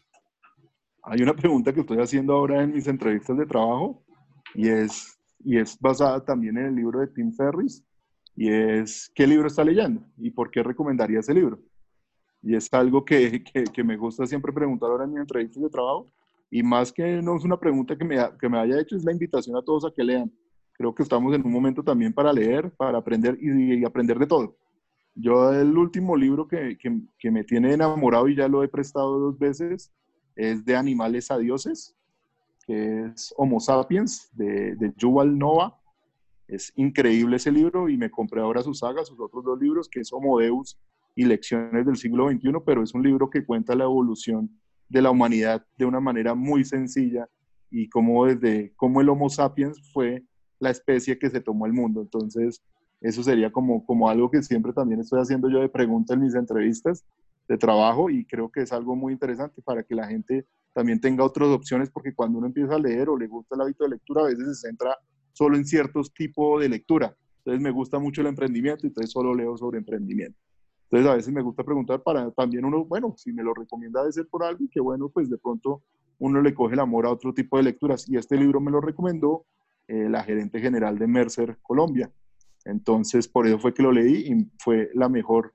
[1.05, 4.05] Hay una pregunta que estoy haciendo ahora en mis entrevistas de trabajo
[4.55, 7.84] y es, y es basada también en el libro de Tim Ferris
[8.36, 10.03] y es ¿qué libro está leyendo?
[10.18, 11.59] y por qué recomendaría ese libro?
[12.42, 13.42] Y es algo que,
[13.72, 16.12] que, me gusta siempre preguntar ahora en mis entrevistas de trabajo
[16.50, 19.12] y más que no es una pregunta que me, que me haya hecho, es la
[19.12, 20.30] invitación a todos a que lean
[20.73, 24.57] creo que estamos en un momento también para leer, para aprender y, aprender de todo.
[25.14, 29.39] Yo el último libro que, que, me tiene enamorado y ya lo he prestado dos
[29.39, 29.93] veces
[30.35, 31.95] es de Animales a Dioses,
[32.66, 35.79] que es Homo Sapiens de, de Yuval Nova.
[36.49, 40.01] Es increíble ese libro y me compré ahora su saga, sus otros dos libros, que
[40.01, 40.79] es Homo Deus
[41.14, 44.51] y Lecciones del siglo XXI, pero es un libro que cuenta la evolución
[44.89, 47.29] de la humanidad de una manera muy sencilla
[47.70, 50.25] y cómo desde cómo el Homo Sapiens fue
[50.62, 52.00] la especie que se tomó el mundo.
[52.02, 52.62] Entonces,
[53.00, 56.36] eso sería como, como algo que siempre también estoy haciendo yo de preguntas en mis
[56.36, 57.04] entrevistas
[57.48, 61.24] de trabajo y creo que es algo muy interesante para que la gente también tenga
[61.24, 64.22] otras opciones porque cuando uno empieza a leer o le gusta el hábito de lectura,
[64.22, 64.96] a veces se centra
[65.32, 67.16] solo en ciertos tipos de lectura.
[67.38, 70.38] Entonces me gusta mucho el emprendimiento y entonces solo leo sobre emprendimiento.
[70.84, 74.12] Entonces a veces me gusta preguntar para también uno, bueno, si me lo recomienda de
[74.12, 75.82] ser por algo, que bueno, pues de pronto
[76.20, 78.08] uno le coge el amor a otro tipo de lecturas.
[78.08, 79.44] Y este libro me lo recomendó
[79.93, 82.11] eh, la gerente general de Mercer Colombia.
[82.64, 85.53] Entonces, por eso fue que lo leí y fue la mejor,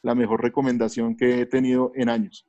[0.00, 2.46] la mejor recomendación que he tenido en años.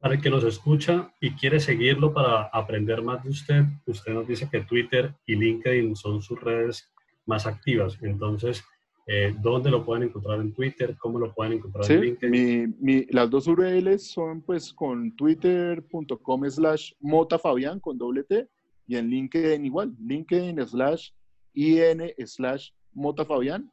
[0.00, 4.26] Para el que nos escucha y quiere seguirlo para aprender más de usted, usted nos
[4.26, 6.90] dice que Twitter y LinkedIn son sus redes
[7.26, 7.98] más activas.
[8.00, 8.64] Entonces,
[9.06, 10.96] eh, ¿dónde lo pueden encontrar en Twitter?
[10.98, 12.76] ¿Cómo lo pueden encontrar en LinkedIn?
[12.80, 18.48] Mi, las dos URLs son pues con twitter.com slash motafabián con doble T
[18.88, 21.10] y en LinkedIn igual, LinkedIn slash
[21.54, 23.70] in slash motafabián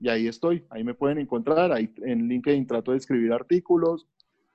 [0.00, 4.06] y ahí estoy, ahí me pueden encontrar, ahí en LinkedIn trato de escribir artículos,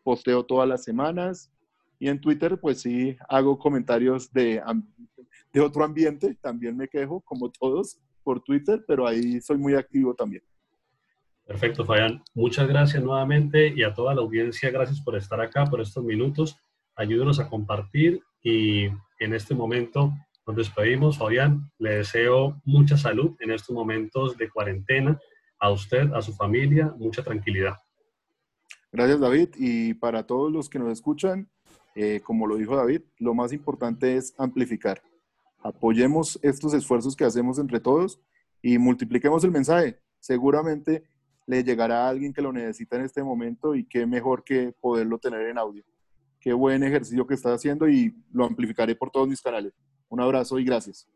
[0.01, 1.51] posteo todas las semanas
[1.99, 4.61] y en Twitter pues sí hago comentarios de,
[5.51, 10.15] de otro ambiente, también me quejo como todos por Twitter, pero ahí soy muy activo
[10.15, 10.43] también.
[11.45, 12.23] Perfecto, Fabián.
[12.33, 16.57] Muchas gracias nuevamente y a toda la audiencia, gracias por estar acá, por estos minutos.
[16.95, 18.87] Ayúdenos a compartir y
[19.23, 20.13] en este momento
[20.45, 21.17] nos despedimos.
[21.17, 25.19] Fabián, le deseo mucha salud en estos momentos de cuarentena.
[25.59, 27.77] A usted, a su familia, mucha tranquilidad.
[28.91, 29.49] Gracias, David.
[29.55, 31.49] Y para todos los que nos escuchan,
[31.95, 35.01] eh, como lo dijo David, lo más importante es amplificar.
[35.59, 38.19] Apoyemos estos esfuerzos que hacemos entre todos
[38.61, 39.99] y multipliquemos el mensaje.
[40.19, 41.03] Seguramente
[41.45, 45.17] le llegará a alguien que lo necesita en este momento y qué mejor que poderlo
[45.17, 45.83] tener en audio.
[46.43, 49.71] Qué buen ejercicio que está haciendo y lo amplificaré por todos mis canales.
[50.09, 51.07] Un abrazo y gracias.